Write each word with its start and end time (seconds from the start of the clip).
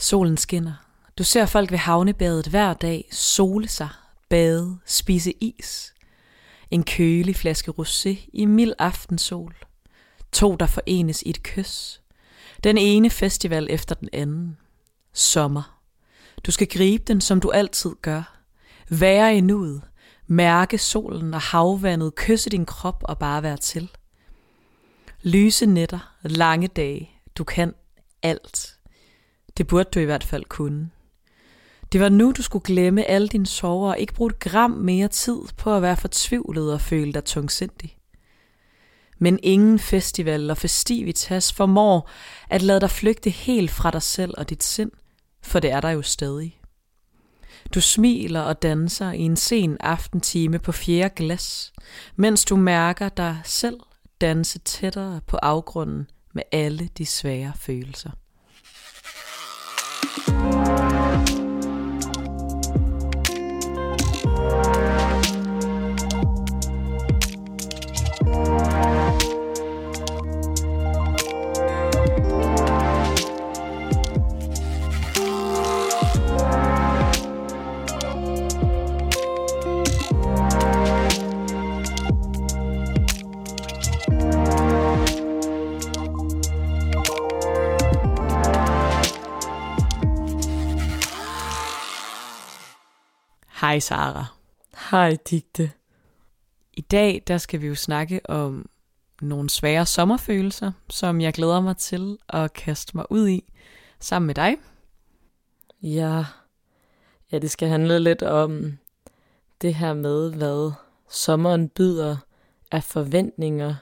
Solen 0.00 0.36
skinner. 0.36 0.72
Du 1.18 1.24
ser 1.24 1.46
folk 1.46 1.70
ved 1.70 1.78
havnebadet 1.78 2.46
hver 2.46 2.74
dag 2.74 3.08
sole 3.12 3.68
sig, 3.68 3.88
bade, 4.28 4.78
spise 4.86 5.32
is. 5.40 5.94
En 6.70 6.84
kølig 6.84 7.36
flaske 7.36 7.70
rosé 7.78 8.30
i 8.32 8.44
mild 8.44 8.72
aftensol. 8.78 9.54
To, 10.32 10.56
der 10.56 10.66
forenes 10.66 11.22
i 11.22 11.30
et 11.30 11.42
kys. 11.42 12.00
Den 12.64 12.78
ene 12.78 13.10
festival 13.10 13.66
efter 13.70 13.94
den 13.94 14.08
anden. 14.12 14.56
Sommer. 15.12 15.80
Du 16.46 16.50
skal 16.50 16.66
gribe 16.66 17.04
den, 17.06 17.20
som 17.20 17.40
du 17.40 17.50
altid 17.50 17.90
gør. 18.02 18.42
Være 18.88 19.36
i 19.36 19.40
nuet. 19.40 19.82
Mærke 20.26 20.78
solen 20.78 21.34
og 21.34 21.40
havvandet. 21.40 22.14
Kysse 22.14 22.50
din 22.50 22.66
krop 22.66 23.02
og 23.04 23.18
bare 23.18 23.42
være 23.42 23.56
til. 23.56 23.90
Lyse 25.22 25.66
nætter. 25.66 26.14
Lange 26.22 26.68
dage. 26.68 27.10
Du 27.38 27.44
kan 27.44 27.74
alt. 28.22 28.79
Det 29.60 29.68
burde 29.68 29.90
du 29.94 30.00
i 30.00 30.04
hvert 30.04 30.24
fald 30.24 30.44
kunne. 30.44 30.90
Det 31.92 32.00
var 32.00 32.08
nu, 32.08 32.32
du 32.36 32.42
skulle 32.42 32.64
glemme 32.64 33.04
alle 33.04 33.28
dine 33.28 33.46
sorger 33.46 33.90
og 33.90 33.98
ikke 33.98 34.14
bruge 34.14 34.30
et 34.30 34.38
gram 34.38 34.70
mere 34.70 35.08
tid 35.08 35.38
på 35.56 35.74
at 35.76 35.82
være 35.82 35.96
fortvivlet 35.96 36.72
og 36.72 36.80
føle 36.80 37.12
dig 37.12 37.24
tungsindig. 37.24 37.96
Men 39.18 39.38
ingen 39.42 39.78
festival 39.78 40.50
og 40.50 40.58
festivitas 40.58 41.52
formår 41.52 42.10
at 42.50 42.62
lade 42.62 42.80
dig 42.80 42.90
flygte 42.90 43.30
helt 43.30 43.70
fra 43.70 43.90
dig 43.90 44.02
selv 44.02 44.34
og 44.38 44.50
dit 44.50 44.64
sind, 44.64 44.90
for 45.42 45.60
det 45.60 45.70
er 45.70 45.80
der 45.80 45.90
jo 45.90 46.02
stadig. 46.02 46.60
Du 47.74 47.80
smiler 47.80 48.40
og 48.40 48.62
danser 48.62 49.12
i 49.12 49.20
en 49.20 49.36
sen 49.36 49.76
aftentime 49.80 50.58
på 50.58 50.72
fjerde 50.72 51.14
glas, 51.16 51.72
mens 52.16 52.44
du 52.44 52.56
mærker 52.56 53.08
dig 53.08 53.40
selv 53.44 53.80
danse 54.20 54.58
tættere 54.58 55.20
på 55.26 55.36
afgrunden 55.36 56.06
med 56.32 56.42
alle 56.52 56.88
de 56.98 57.06
svære 57.06 57.52
følelser. 57.56 58.10
Bye. 60.16 60.69
Hej 93.70 93.80
Sara. 93.80 94.26
Hej 94.90 95.16
Digte. 95.30 95.72
I 96.72 96.80
dag 96.80 97.22
der 97.26 97.38
skal 97.38 97.60
vi 97.60 97.66
jo 97.66 97.74
snakke 97.74 98.30
om 98.30 98.68
nogle 99.22 99.50
svære 99.50 99.86
sommerfølelser, 99.86 100.72
som 100.88 101.20
jeg 101.20 101.32
glæder 101.32 101.60
mig 101.60 101.76
til 101.76 102.18
at 102.28 102.52
kaste 102.52 102.96
mig 102.96 103.12
ud 103.12 103.28
i 103.28 103.52
sammen 104.00 104.26
med 104.26 104.34
dig. 104.34 104.56
Ja, 105.82 106.24
ja 107.32 107.38
det 107.38 107.50
skal 107.50 107.68
handle 107.68 107.98
lidt 107.98 108.22
om 108.22 108.78
det 109.62 109.74
her 109.74 109.94
med, 109.94 110.32
hvad 110.34 110.72
sommeren 111.10 111.68
byder 111.68 112.16
af 112.70 112.84
forventninger 112.84 113.74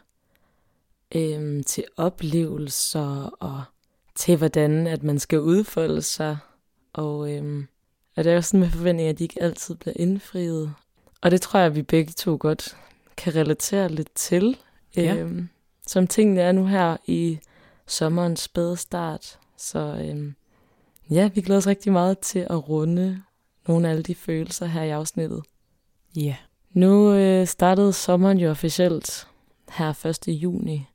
øhm, 1.15 1.63
til 1.65 1.85
oplevelser 1.97 3.31
og 3.41 3.63
til 4.15 4.37
hvordan 4.37 4.87
at 4.87 5.03
man 5.03 5.19
skal 5.19 5.41
udfolde 5.41 6.03
sig. 6.03 6.39
Og 6.93 7.35
øhm, 7.35 7.69
og 8.19 8.25
det 8.25 8.31
er 8.31 8.35
jo 8.35 8.43
sådan 8.43 8.61
med 8.61 8.71
forventninger, 8.71 9.11
at 9.11 9.19
de 9.19 9.25
ikke 9.25 9.43
altid 9.43 9.75
bliver 9.75 9.95
indfriet. 9.97 10.75
Og 11.21 11.31
det 11.31 11.41
tror 11.41 11.59
jeg, 11.59 11.67
at 11.67 11.77
vi 11.77 11.83
begge 11.83 12.13
to 12.13 12.37
godt 12.41 12.77
kan 13.17 13.35
relatere 13.35 13.89
lidt 13.89 14.15
til. 14.15 14.57
Ja. 14.97 15.17
Øhm, 15.17 15.49
som 15.87 16.07
tingene 16.07 16.41
er 16.41 16.53
nu 16.53 16.67
her 16.67 16.97
i 17.07 17.39
sommerens 17.87 18.41
spæde 18.41 18.77
start. 18.77 19.39
Så 19.57 19.79
øhm, 19.79 20.35
ja, 21.11 21.31
vi 21.35 21.41
glæder 21.41 21.59
os 21.59 21.67
rigtig 21.67 21.93
meget 21.93 22.19
til 22.19 22.39
at 22.39 22.69
runde 22.69 23.23
nogle 23.69 23.89
af 23.89 23.93
alle 23.93 24.03
de 24.03 24.15
følelser 24.15 24.67
her 24.67 24.83
i 24.83 24.91
afsnittet. 24.91 25.43
Ja. 26.17 26.37
Nu 26.73 27.13
øh, 27.15 27.47
startede 27.47 27.93
sommeren 27.93 28.39
jo 28.39 28.51
officielt 28.51 29.29
her 29.71 30.07
1. 30.07 30.29
juni. 30.29 30.87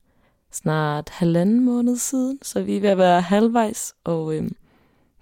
Snart 0.51 1.09
halvanden 1.09 1.65
måned 1.65 1.97
siden, 1.97 2.39
så 2.41 2.61
vi 2.61 2.77
er 2.77 2.81
ved 2.81 2.89
at 2.89 2.97
være 2.97 3.21
halvvejs. 3.21 3.93
Og 4.03 4.35
øhm, 4.35 4.55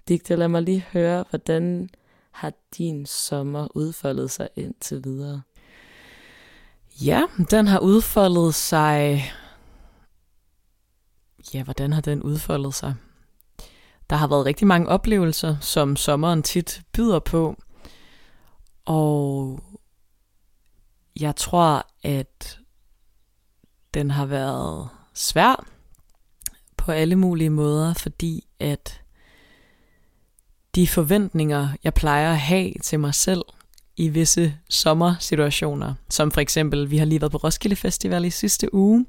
Digte, 0.08 0.36
lad 0.36 0.48
mig 0.48 0.62
lige 0.62 0.84
høre, 0.92 1.24
hvordan 1.30 1.90
har 2.32 2.52
din 2.78 3.06
sommer 3.06 3.68
udfoldet 3.76 4.30
sig 4.30 4.48
indtil 4.56 5.04
videre? 5.04 5.42
Ja, 7.04 7.22
den 7.50 7.66
har 7.66 7.78
udfoldet 7.78 8.54
sig... 8.54 9.22
Ja, 11.54 11.62
hvordan 11.62 11.92
har 11.92 12.00
den 12.00 12.22
udfoldet 12.22 12.74
sig? 12.74 12.94
Der 14.10 14.16
har 14.16 14.28
været 14.28 14.46
rigtig 14.46 14.66
mange 14.66 14.88
oplevelser, 14.88 15.56
som 15.60 15.96
sommeren 15.96 16.42
tit 16.42 16.82
byder 16.92 17.18
på. 17.18 17.56
Og 18.84 19.60
jeg 21.20 21.36
tror, 21.36 21.86
at 22.02 22.58
den 23.94 24.10
har 24.10 24.26
været 24.26 24.88
svær 25.14 25.66
på 26.76 26.92
alle 26.92 27.16
mulige 27.16 27.50
måder, 27.50 27.94
fordi 27.94 28.46
at 28.58 29.01
de 30.74 30.88
forventninger, 30.88 31.68
jeg 31.84 31.94
plejer 31.94 32.30
at 32.32 32.38
have 32.38 32.72
til 32.82 33.00
mig 33.00 33.14
selv 33.14 33.42
i 33.96 34.08
visse 34.08 34.56
sommersituationer, 34.70 35.94
som 36.10 36.30
for 36.30 36.40
eksempel, 36.40 36.90
vi 36.90 36.98
har 36.98 37.04
lige 37.04 37.20
været 37.20 37.32
på 37.32 37.38
Roskilde 37.38 37.76
Festival 37.76 38.24
i 38.24 38.30
sidste 38.30 38.74
uge, 38.74 39.06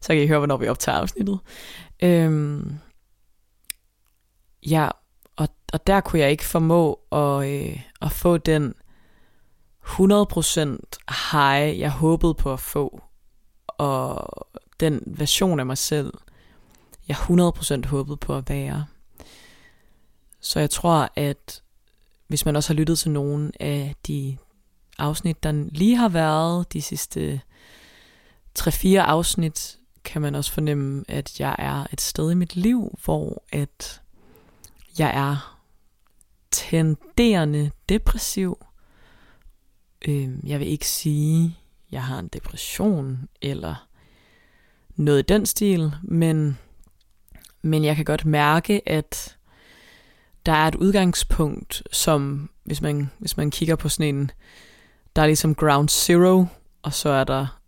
så 0.00 0.08
kan 0.08 0.22
I 0.22 0.26
høre, 0.26 0.38
hvornår 0.38 0.56
vi 0.56 0.68
optager 0.68 0.98
afsnittet. 0.98 1.38
Øhm, 2.02 2.78
ja, 4.66 4.88
og, 5.36 5.48
og 5.72 5.86
der 5.86 6.00
kunne 6.00 6.20
jeg 6.20 6.30
ikke 6.30 6.44
formå 6.44 7.00
at, 7.12 7.48
øh, 7.48 7.80
at 8.02 8.12
få 8.12 8.38
den 8.38 8.74
100% 9.86 10.76
high, 11.32 11.78
jeg 11.78 11.90
håbede 11.90 12.34
på 12.34 12.52
at 12.52 12.60
få, 12.60 13.02
og 13.66 14.28
den 14.80 15.02
version 15.06 15.60
af 15.60 15.66
mig 15.66 15.78
selv, 15.78 16.12
jeg 17.08 17.16
100% 17.16 17.86
håbede 17.86 18.16
på 18.16 18.36
at 18.36 18.48
være. 18.48 18.84
Så 20.42 20.60
jeg 20.60 20.70
tror, 20.70 21.12
at 21.16 21.62
hvis 22.26 22.44
man 22.44 22.56
også 22.56 22.72
har 22.72 22.74
lyttet 22.74 22.98
til 22.98 23.10
nogle 23.10 23.52
af 23.60 23.94
de 24.06 24.36
afsnit, 24.98 25.42
der 25.42 25.52
lige 25.52 25.96
har 25.96 26.08
været, 26.08 26.72
de 26.72 26.82
sidste 26.82 27.40
3-4 28.58 28.88
afsnit, 28.96 29.78
kan 30.04 30.22
man 30.22 30.34
også 30.34 30.52
fornemme, 30.52 31.04
at 31.08 31.40
jeg 31.40 31.56
er 31.58 31.86
et 31.92 32.00
sted 32.00 32.30
i 32.30 32.34
mit 32.34 32.56
liv, 32.56 32.98
hvor 33.04 33.42
at 33.52 34.02
jeg 34.98 35.10
er 35.14 35.58
tenderende 36.50 37.70
depressiv. 37.88 38.58
Øhm, 40.08 40.40
jeg 40.46 40.60
vil 40.60 40.68
ikke 40.68 40.88
sige, 40.88 41.44
at 41.44 41.92
jeg 41.92 42.04
har 42.04 42.18
en 42.18 42.28
depression 42.28 43.28
eller 43.42 43.88
noget 44.96 45.18
i 45.18 45.26
den 45.26 45.46
stil, 45.46 45.92
men, 46.02 46.58
men 47.62 47.84
jeg 47.84 47.96
kan 47.96 48.04
godt 48.04 48.24
mærke, 48.24 48.88
at 48.88 49.36
der 50.46 50.52
er 50.52 50.68
et 50.68 50.74
udgangspunkt, 50.74 51.82
som 51.92 52.50
hvis 52.64 52.82
man, 52.82 53.10
hvis 53.18 53.36
man 53.36 53.50
kigger 53.50 53.76
på 53.76 53.88
sådan 53.88 54.14
en, 54.14 54.30
der 55.16 55.22
er 55.22 55.26
ligesom 55.26 55.54
ground 55.54 55.88
zero, 55.88 56.46
og 56.82 56.92
så 56.92 57.08
er 57.08 57.24
der 57.24 57.58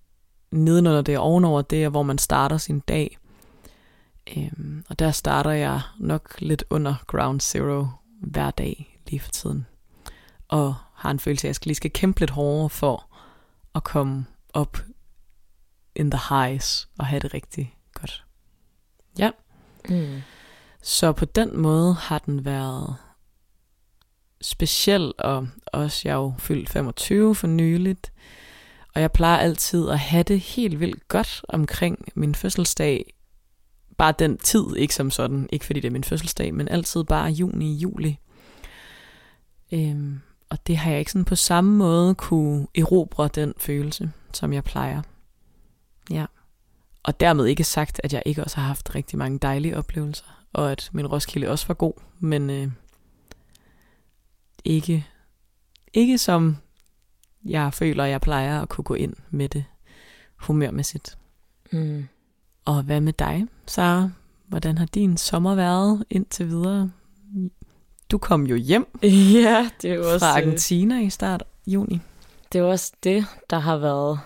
nedenunder 0.51 1.03
det 1.03 1.19
og 1.19 1.25
ovenover 1.25 1.63
det, 1.63 1.85
er, 1.85 1.89
hvor 1.89 2.03
man 2.03 2.19
starter 2.19 2.57
sin 2.57 2.81
dag. 2.81 3.19
Øhm, 4.37 4.85
og 4.89 4.99
der 4.99 5.11
starter 5.11 5.51
jeg 5.51 5.81
nok 5.99 6.41
lidt 6.41 6.65
under 6.71 6.95
ground 7.07 7.41
zero 7.41 7.87
hver 8.21 8.51
dag 8.51 9.01
lige 9.07 9.21
for 9.21 9.31
tiden. 9.31 9.67
Og 10.49 10.75
har 10.95 11.11
en 11.11 11.19
følelse 11.19 11.47
af, 11.47 11.49
at 11.49 11.51
jeg 11.51 11.55
skal 11.55 11.69
lige 11.69 11.77
skal 11.77 11.91
kæmpe 11.91 12.21
lidt 12.21 12.31
hårdere 12.31 12.71
for 12.71 13.17
at 13.75 13.85
komme 13.85 14.27
op 14.53 14.79
in 15.97 16.11
the 16.11 16.21
highs 16.29 16.89
og 16.99 17.07
have 17.07 17.21
det 17.21 17.35
rigtig 17.35 17.77
godt. 17.95 18.25
Ja. 19.19 19.31
Mm. 19.89 20.21
Så 20.87 21.13
på 21.13 21.25
den 21.25 21.59
måde 21.59 21.95
har 21.95 22.19
den 22.19 22.45
været 22.45 22.97
speciel, 24.41 25.13
og 25.19 25.49
også 25.67 26.01
jeg 26.05 26.13
er 26.13 26.17
jo 26.17 26.35
fyldt 26.39 26.71
25 26.71 27.35
for 27.35 27.47
nyligt, 27.47 28.13
og 28.95 29.01
jeg 29.01 29.13
plejer 29.13 29.39
altid 29.39 29.89
at 29.89 29.99
have 29.99 30.23
det 30.23 30.41
helt 30.41 30.81
vildt 30.81 31.09
godt 31.09 31.45
omkring 31.49 32.09
min 32.15 32.35
fødselsdag. 32.35 33.15
Bare 33.99 34.15
den 34.19 34.39
tid, 34.39 34.77
ikke 34.77 34.95
som 34.95 35.11
sådan, 35.11 35.49
ikke 35.53 35.65
fordi 35.65 35.81
det 35.81 35.89
er 35.89 35.93
min 35.93 36.05
fødselsdag, 36.05 36.55
men 36.55 36.69
altid 36.69 37.05
bare 37.05 37.31
juni, 37.31 37.75
juli. 37.75 38.19
Øhm, 39.73 40.21
og 40.51 40.67
det 40.67 40.77
har 40.77 40.91
jeg 40.91 40.99
ikke 40.99 41.13
sådan 41.13 41.25
på 41.25 41.37
samme 41.37 41.77
måde 41.77 42.15
kunne 42.15 42.67
erobre 42.75 43.29
den 43.29 43.55
følelse, 43.59 44.13
som 44.33 44.53
jeg 44.53 44.65
plejer. 44.65 45.03
Ja. 46.11 46.27
Og 47.03 47.21
dermed 47.21 47.47
ikke 47.47 47.65
sagt, 47.65 48.01
at 48.05 48.13
jeg 48.13 48.23
ikke 48.27 48.45
også 48.45 48.57
har 48.57 48.67
haft 48.67 48.95
rigtig 48.95 49.19
mange 49.19 49.39
dejlige 49.39 49.77
oplevelser 49.77 50.44
og 50.55 50.73
at 50.73 50.91
min 50.93 51.07
Roskilde 51.07 51.49
også 51.49 51.67
var 51.67 51.75
god, 51.75 51.93
men 52.19 52.51
øh, 52.51 52.69
ikke, 54.65 55.07
ikke 55.93 56.19
som 56.19 56.57
jeg 57.45 57.75
føler, 57.75 58.05
jeg 58.05 58.21
plejer 58.21 58.63
at 58.63 58.69
kunne 58.69 58.85
gå 58.85 58.95
ind 58.95 59.15
med 59.31 59.49
det 59.49 59.65
humørmæssigt. 60.37 61.19
Mm. 61.73 62.07
Og 62.65 62.83
hvad 62.83 63.01
med 63.01 63.13
dig, 63.13 63.47
Sara? 63.67 64.11
Hvordan 64.47 64.79
har 64.79 64.87
din 64.87 65.17
sommer 65.17 65.55
været 65.55 66.05
indtil 66.11 66.49
videre? 66.49 66.91
Du 68.11 68.19
kom 68.19 68.47
jo 68.47 68.57
hjem 68.57 68.99
Ja, 69.43 69.71
det 69.83 69.91
er 69.91 69.95
jo 69.95 70.13
også, 70.13 70.27
fra 70.27 70.41
øh, 70.41 70.47
Argentina 70.47 71.01
i 71.01 71.11
start 71.11 71.45
juni. 71.67 72.01
det 72.53 72.59
er 72.59 72.63
også 72.63 72.93
det, 73.03 73.27
der 73.51 73.59
har 73.59 73.77
været, 73.77 74.21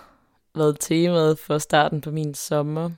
været 0.55 0.77
temaet 0.79 1.39
for 1.39 1.57
starten 1.57 2.01
på 2.01 2.11
min 2.11 2.33
sommer. 2.33 2.89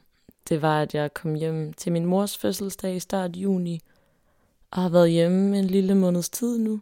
Det 0.49 0.61
var, 0.61 0.81
at 0.81 0.95
jeg 0.95 1.13
kom 1.13 1.35
hjem 1.35 1.73
til 1.73 1.91
min 1.91 2.05
mors 2.05 2.37
fødselsdag 2.37 2.95
i 2.95 2.99
start 2.99 3.35
juni, 3.35 3.81
og 4.71 4.81
har 4.81 4.89
været 4.89 5.11
hjemme 5.11 5.59
en 5.59 5.65
lille 5.65 5.95
måneds 5.95 6.29
tid 6.29 6.57
nu. 6.57 6.81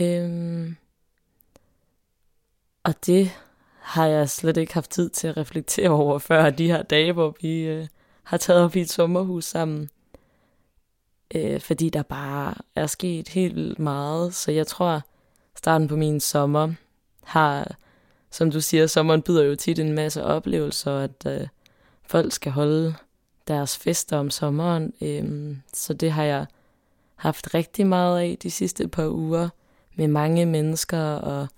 Øhm, 0.00 0.76
og 2.84 3.06
det 3.06 3.30
har 3.80 4.06
jeg 4.06 4.30
slet 4.30 4.56
ikke 4.56 4.74
haft 4.74 4.90
tid 4.90 5.10
til 5.10 5.28
at 5.28 5.36
reflektere 5.36 5.90
over 5.90 6.18
før 6.18 6.50
de 6.50 6.66
her 6.66 6.82
dage, 6.82 7.12
hvor 7.12 7.36
vi 7.40 7.60
øh, 7.60 7.86
har 8.22 8.36
taget 8.36 8.62
op 8.62 8.76
i 8.76 8.80
et 8.80 8.90
sommerhus 8.90 9.44
sammen. 9.44 9.90
Øh, 11.34 11.60
fordi 11.60 11.90
der 11.90 12.02
bare 12.02 12.54
er 12.74 12.86
sket 12.86 13.28
helt 13.28 13.78
meget, 13.78 14.34
så 14.34 14.52
jeg 14.52 14.66
tror, 14.66 15.02
starten 15.56 15.88
på 15.88 15.96
min 15.96 16.20
sommer 16.20 16.72
har, 17.22 17.76
som 18.30 18.50
du 18.50 18.60
siger, 18.60 18.86
sommeren 18.86 19.22
byder 19.22 19.44
jo 19.44 19.54
tit 19.54 19.78
en 19.78 19.92
masse 19.92 20.24
oplevelser, 20.24 20.98
at 20.98 21.26
øh, 21.26 21.48
folk 22.08 22.32
skal 22.32 22.52
holde 22.52 22.94
deres 23.48 23.78
fester 23.78 24.18
om 24.18 24.30
sommeren. 24.30 24.92
Øhm, 25.00 25.62
så 25.74 25.94
det 25.94 26.12
har 26.12 26.24
jeg 26.24 26.46
haft 27.16 27.54
rigtig 27.54 27.86
meget 27.86 28.20
af 28.20 28.38
de 28.42 28.50
sidste 28.50 28.88
par 28.88 29.08
uger, 29.08 29.48
med 29.96 30.08
mange 30.08 30.46
mennesker 30.46 31.00
og 31.00 31.48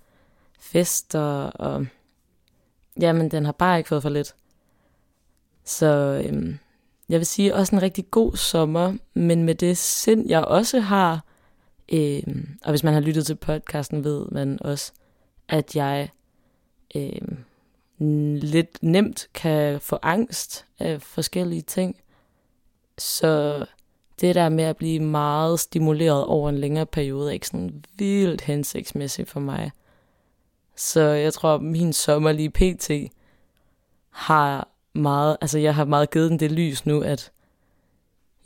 fester, 0.59 1.43
og 1.43 1.85
jamen, 2.99 3.31
den 3.31 3.45
har 3.45 3.51
bare 3.51 3.77
ikke 3.77 3.87
fået 3.87 4.01
for 4.01 4.09
lidt. 4.09 4.35
Så 5.63 6.21
øhm, 6.25 6.59
jeg 7.09 7.19
vil 7.19 7.25
sige 7.25 7.55
også 7.55 7.75
en 7.75 7.81
rigtig 7.81 8.11
god 8.11 8.35
sommer, 8.35 8.93
men 9.13 9.43
med 9.43 9.55
det 9.55 9.77
sind, 9.77 10.29
jeg 10.29 10.45
også 10.45 10.79
har, 10.79 11.23
øhm, 11.93 12.47
og 12.63 12.69
hvis 12.69 12.83
man 12.83 12.93
har 12.93 13.01
lyttet 13.01 13.25
til 13.25 13.35
podcasten, 13.35 14.03
ved 14.03 14.25
man 14.31 14.57
også, 14.61 14.91
at 15.47 15.75
jeg 15.75 16.09
øhm, 16.95 17.37
lidt 18.41 18.77
nemt 18.81 19.27
kan 19.33 19.81
få 19.81 19.99
angst 20.01 20.65
af 20.79 21.01
forskellige 21.01 21.61
ting. 21.61 21.95
Så 22.97 23.65
det 24.21 24.35
der 24.35 24.49
med 24.49 24.63
at 24.63 24.77
blive 24.77 24.99
meget 24.99 25.59
stimuleret 25.59 26.25
over 26.25 26.49
en 26.49 26.57
længere 26.57 26.85
periode, 26.85 27.29
er 27.29 27.33
ikke 27.33 27.47
sådan 27.47 27.83
vildt 27.97 28.41
hensigtsmæssigt 28.41 29.29
for 29.29 29.39
mig. 29.39 29.71
Så 30.75 31.01
jeg 31.01 31.33
tror, 31.33 31.55
at 31.55 31.61
min 31.61 31.93
sommer 31.93 32.31
lige 32.31 32.49
pt. 32.49 32.91
har 34.09 34.67
meget, 34.93 35.37
altså 35.41 35.59
jeg 35.59 35.75
har 35.75 35.85
meget 35.85 36.11
givet 36.11 36.31
den 36.31 36.39
det 36.39 36.51
lys 36.51 36.85
nu, 36.85 37.01
at 37.01 37.31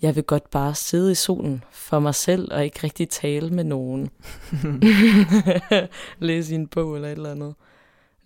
jeg 0.01 0.15
vil 0.15 0.23
godt 0.23 0.49
bare 0.49 0.75
sidde 0.75 1.11
i 1.11 1.15
solen 1.15 1.63
for 1.71 1.99
mig 1.99 2.15
selv, 2.15 2.53
og 2.53 2.63
ikke 2.63 2.79
rigtig 2.83 3.09
tale 3.09 3.49
med 3.49 3.63
nogen. 3.63 4.09
Læse 6.19 6.51
i 6.51 6.56
en 6.56 6.67
bog 6.67 6.95
eller 6.95 7.07
et 7.07 7.11
eller 7.11 7.31
andet. 7.31 7.56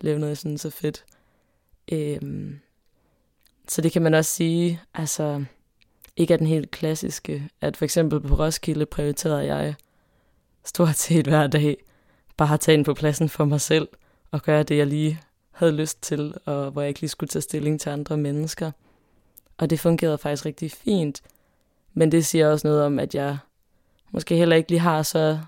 Lave 0.02 0.20
noget, 0.20 0.38
synes 0.38 0.66
er 0.66 0.70
fedt. 0.70 1.06
Øhm, 1.92 2.60
så 3.68 3.82
det 3.82 3.92
kan 3.92 4.02
man 4.02 4.14
også 4.14 4.32
sige, 4.32 4.82
altså 4.94 5.46
ikke 6.16 6.34
er 6.34 6.38
den 6.38 6.48
helt 6.48 6.72
klassiske, 6.72 7.50
at 7.62 7.78
for 7.78 7.86
eksempel 7.86 8.22
på 8.22 8.36
Roskilde 8.36 8.86
prioriterede 8.86 9.46
jeg 9.46 9.76
stort 10.66 10.96
set 10.96 11.28
hver 11.28 11.48
dag 11.48 11.78
bare 12.38 12.54
at 12.54 12.60
tage 12.60 12.78
ind 12.78 12.86
på 12.86 12.94
pladsen 12.94 13.30
for 13.30 13.46
mig 13.46 13.62
selv 13.62 13.88
og 14.32 14.42
gøre 14.42 14.64
det, 14.64 14.78
jeg 14.78 14.88
lige 14.88 15.22
havde 15.52 15.72
lyst 15.72 16.02
til, 16.02 16.34
og 16.46 16.72
hvor 16.72 16.82
jeg 16.82 16.90
ikke 16.90 17.02
lige 17.02 17.10
skulle 17.10 17.28
tage 17.28 17.42
stilling 17.42 17.82
til 17.82 17.90
andre 17.90 18.18
mennesker. 18.18 18.72
Og 19.58 19.70
det 19.70 19.80
fungerede 19.80 20.18
faktisk 20.18 20.46
rigtig 20.46 20.72
fint. 20.72 21.22
Men 21.94 22.12
det 22.12 22.26
siger 22.26 22.48
også 22.48 22.68
noget 22.68 22.84
om, 22.84 23.00
at 23.00 23.16
jeg 23.16 23.38
måske 24.12 24.36
heller 24.36 24.56
ikke 24.56 24.70
lige 24.70 24.80
har 24.80 25.04
så 25.04 25.40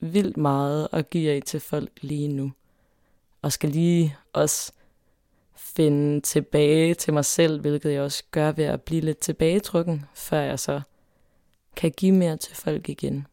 vildt 0.00 0.36
meget 0.36 0.88
at 0.92 1.10
give 1.10 1.32
af 1.32 1.42
til 1.46 1.60
folk 1.60 1.90
lige 2.00 2.28
nu. 2.28 2.52
Og 3.42 3.52
skal 3.52 3.70
lige 3.70 4.16
også 4.32 4.72
finde 5.58 6.20
tilbage 6.20 6.94
til 6.94 7.12
mig 7.12 7.24
selv, 7.24 7.60
hvilket 7.60 7.92
jeg 7.92 8.02
også 8.02 8.22
gør 8.30 8.52
ved 8.52 8.64
at 8.64 8.82
blive 8.82 9.00
lidt 9.00 9.18
tilbagetrykken, 9.18 10.04
før 10.14 10.40
jeg 10.40 10.58
så 10.58 10.80
kan 11.76 11.90
give 11.90 12.12
mere 12.12 12.36
til 12.36 12.56
folk 12.56 12.88
igen. 12.88 13.26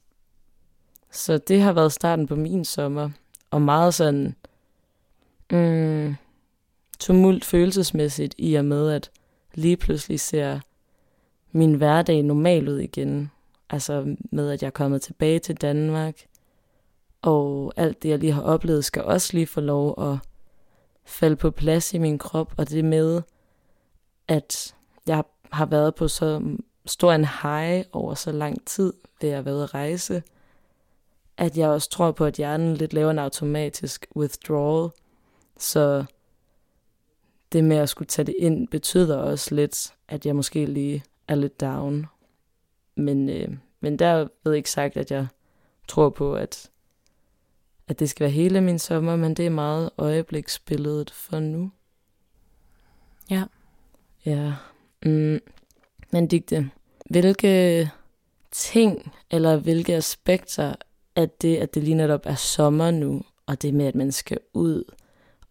Så 1.12 1.38
det 1.38 1.62
har 1.62 1.74
været 1.74 1.92
starten 1.92 2.28
på 2.28 2.36
min 2.36 2.66
sommer, 2.66 3.10
og 3.52 3.62
meget 3.62 3.94
sådan 3.94 4.36
mm, 5.52 6.16
tumult 7.00 7.46
følelsesmæssigt 7.46 8.36
i 8.38 8.56
og 8.56 8.66
med, 8.66 8.92
at 8.92 9.12
lige 9.54 9.78
pludselig 9.78 10.20
ser 10.20 10.60
min 11.52 11.74
hverdag 11.74 12.24
normal 12.24 12.70
ud 12.70 12.80
igen. 12.80 13.32
Altså 13.70 14.16
med, 14.32 14.50
at 14.50 14.62
jeg 14.62 14.68
er 14.68 14.72
kommet 14.72 15.02
tilbage 15.02 15.40
til 15.40 15.56
Danmark, 15.56 16.26
og 17.22 17.74
alt 17.76 18.04
det, 18.04 18.10
jeg 18.10 18.20
lige 18.20 18.32
har 18.32 18.42
oplevet, 18.42 18.86
skal 18.86 19.04
også 19.04 19.34
lige 19.34 19.48
få 19.48 19.62
lov 19.62 20.12
at 20.12 20.18
falde 21.06 21.36
på 21.36 21.52
plads 21.52 21.94
i 21.94 21.98
min 21.98 22.18
krop, 22.18 22.54
og 22.58 22.70
det 22.70 22.86
med, 22.86 23.22
at 24.28 24.76
jeg 25.08 25.24
har 25.52 25.66
været 25.66 25.96
på 25.96 26.08
så 26.08 26.58
stor 26.86 27.14
en 27.14 27.26
high 27.44 27.86
over 27.92 28.14
så 28.14 28.32
lang 28.32 28.66
tid 28.66 28.94
ved 29.22 29.30
at 29.30 29.46
være 29.46 29.56
ude 29.56 29.64
at 29.64 29.74
rejse, 29.74 30.24
at 31.38 31.58
jeg 31.58 31.70
også 31.70 31.90
tror 31.90 32.12
på, 32.12 32.26
at 32.26 32.34
hjernen 32.34 32.74
lidt 32.74 32.94
laver 32.94 33.12
en 33.12 33.20
automatisk 33.20 34.06
withdrawal. 34.16 34.90
Så 35.58 36.06
det 37.52 37.64
med 37.64 37.78
at 37.78 37.90
skulle 37.90 38.08
tage 38.08 38.26
det 38.26 38.36
ind, 38.40 38.68
betyder 38.68 39.18
også 39.18 39.56
lidt, 39.56 39.94
at 40.08 40.26
jeg 40.26 40.36
måske 40.36 40.66
lige 40.66 41.04
er 41.28 41.36
lidt 41.36 41.62
down. 41.62 42.06
Men, 42.96 43.30
øh, 43.30 43.58
men 43.80 44.00
der 44.00 44.16
ved 44.18 44.52
jeg 44.52 44.58
ikke 44.58 44.72
sagt, 44.72 44.98
at 44.98 45.12
jeg 45.12 45.28
tror 45.88 46.10
på, 46.10 46.36
at, 46.36 46.70
at 47.88 48.00
det 48.00 48.10
skal 48.10 48.24
være 48.24 48.32
hele 48.32 48.62
min 48.62 48.80
sommer, 48.80 49.16
men 49.16 49.34
det 49.34 49.46
er 49.46 49.50
meget 49.50 49.90
øjebliksbilledet 49.98 51.12
for 51.12 51.40
nu. 51.40 51.72
Ja. 53.30 53.44
Ja. 54.26 54.54
Mm. 55.06 55.40
Men 56.12 56.28
digte, 56.28 56.70
hvilke 57.10 57.90
ting 58.52 59.14
eller 59.32 59.58
hvilke 59.58 59.96
aspekter 59.96 60.76
at 61.16 61.42
det, 61.42 61.58
at 61.58 61.74
det 61.76 61.84
lige 61.84 61.96
netop 61.96 62.22
er 62.24 62.36
sommer 62.36 62.92
nu, 62.92 63.22
og 63.46 63.62
det 63.62 63.74
med, 63.74 63.86
at 63.86 63.96
man 63.96 64.12
skal 64.12 64.40
ud 64.54 64.84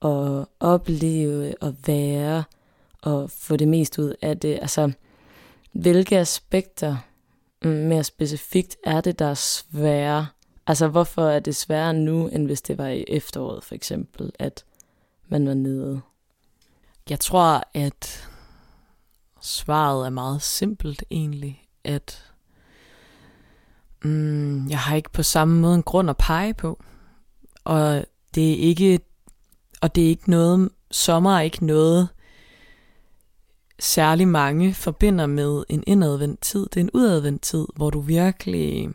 og 0.00 0.48
opleve 0.60 1.54
og 1.60 1.74
være 1.86 2.44
og 3.02 3.30
få 3.30 3.56
det 3.56 3.68
mest 3.68 3.98
ud 3.98 4.14
af 4.22 4.38
det. 4.38 4.58
Altså, 4.62 4.92
hvilke 5.72 6.18
aspekter 6.18 6.96
mm, 7.64 7.70
mere 7.70 8.04
specifikt 8.04 8.76
er 8.84 9.00
det, 9.00 9.18
der 9.18 9.26
er 9.26 9.34
svære? 9.34 10.26
Altså, 10.66 10.88
hvorfor 10.88 11.28
er 11.28 11.40
det 11.40 11.56
sværere 11.56 11.94
nu, 11.94 12.28
end 12.28 12.46
hvis 12.46 12.62
det 12.62 12.78
var 12.78 12.88
i 12.88 13.04
efteråret, 13.08 13.64
for 13.64 13.74
eksempel, 13.74 14.32
at 14.38 14.64
man 15.28 15.46
var 15.46 15.54
nede? 15.54 16.00
Jeg 17.10 17.20
tror, 17.20 17.62
at 17.74 18.28
svaret 19.40 20.06
er 20.06 20.10
meget 20.10 20.42
simpelt 20.42 21.04
egentlig, 21.10 21.68
at 21.84 22.32
mm, 24.04 24.68
jeg 24.68 24.78
har 24.78 24.96
ikke 24.96 25.10
på 25.10 25.22
samme 25.22 25.60
måde 25.60 25.74
en 25.74 25.82
grund 25.82 26.10
at 26.10 26.16
pege 26.16 26.54
på. 26.54 26.82
Og 27.64 28.04
det 28.34 28.52
er 28.52 28.56
ikke, 28.56 29.00
og 29.80 29.94
det 29.94 30.04
er 30.04 30.08
ikke 30.08 30.30
noget, 30.30 30.70
sommer 30.90 31.36
er 31.36 31.40
ikke 31.40 31.66
noget, 31.66 32.08
særlig 33.78 34.28
mange 34.28 34.74
forbinder 34.74 35.26
med 35.26 35.64
en 35.68 35.84
indadvendt 35.86 36.40
tid. 36.40 36.60
Det 36.62 36.76
er 36.76 36.80
en 36.80 36.90
udadvendt 36.90 37.42
tid, 37.42 37.66
hvor 37.76 37.90
du 37.90 38.00
virkelig 38.00 38.90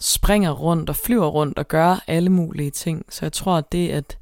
springer 0.00 0.50
rundt 0.50 0.90
og 0.90 0.96
flyver 0.96 1.26
rundt 1.26 1.58
og 1.58 1.68
gør 1.68 2.04
alle 2.06 2.30
mulige 2.30 2.70
ting. 2.70 3.04
Så 3.08 3.24
jeg 3.24 3.32
tror, 3.32 3.56
at 3.56 3.72
det 3.72 3.88
at, 3.88 4.18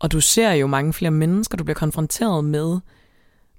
og 0.00 0.12
du 0.12 0.20
ser 0.20 0.52
jo 0.52 0.66
mange 0.66 0.92
flere 0.92 1.10
mennesker, 1.10 1.56
du 1.56 1.64
bliver 1.64 1.74
konfronteret 1.74 2.44
med 2.44 2.78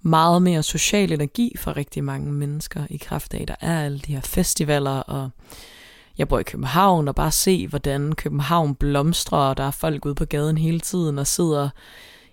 meget 0.01 0.41
mere 0.41 0.63
social 0.63 1.11
energi 1.11 1.55
for 1.57 1.77
rigtig 1.77 2.03
mange 2.03 2.31
mennesker 2.31 2.83
i 2.89 2.97
kraft 2.97 3.33
af, 3.33 3.47
der 3.47 3.55
er 3.61 3.85
alle 3.85 3.99
de 3.99 4.13
her 4.13 4.21
festivaler, 4.21 4.99
og 4.99 5.29
jeg 6.17 6.27
bor 6.27 6.39
i 6.39 6.43
København, 6.43 7.07
og 7.07 7.15
bare 7.15 7.31
se, 7.31 7.67
hvordan 7.67 8.11
København 8.11 8.75
blomstrer, 8.75 9.37
og 9.37 9.57
der 9.57 9.63
er 9.63 9.71
folk 9.71 10.05
ude 10.05 10.15
på 10.15 10.25
gaden 10.25 10.57
hele 10.57 10.79
tiden, 10.79 11.19
og 11.19 11.27
sidder 11.27 11.69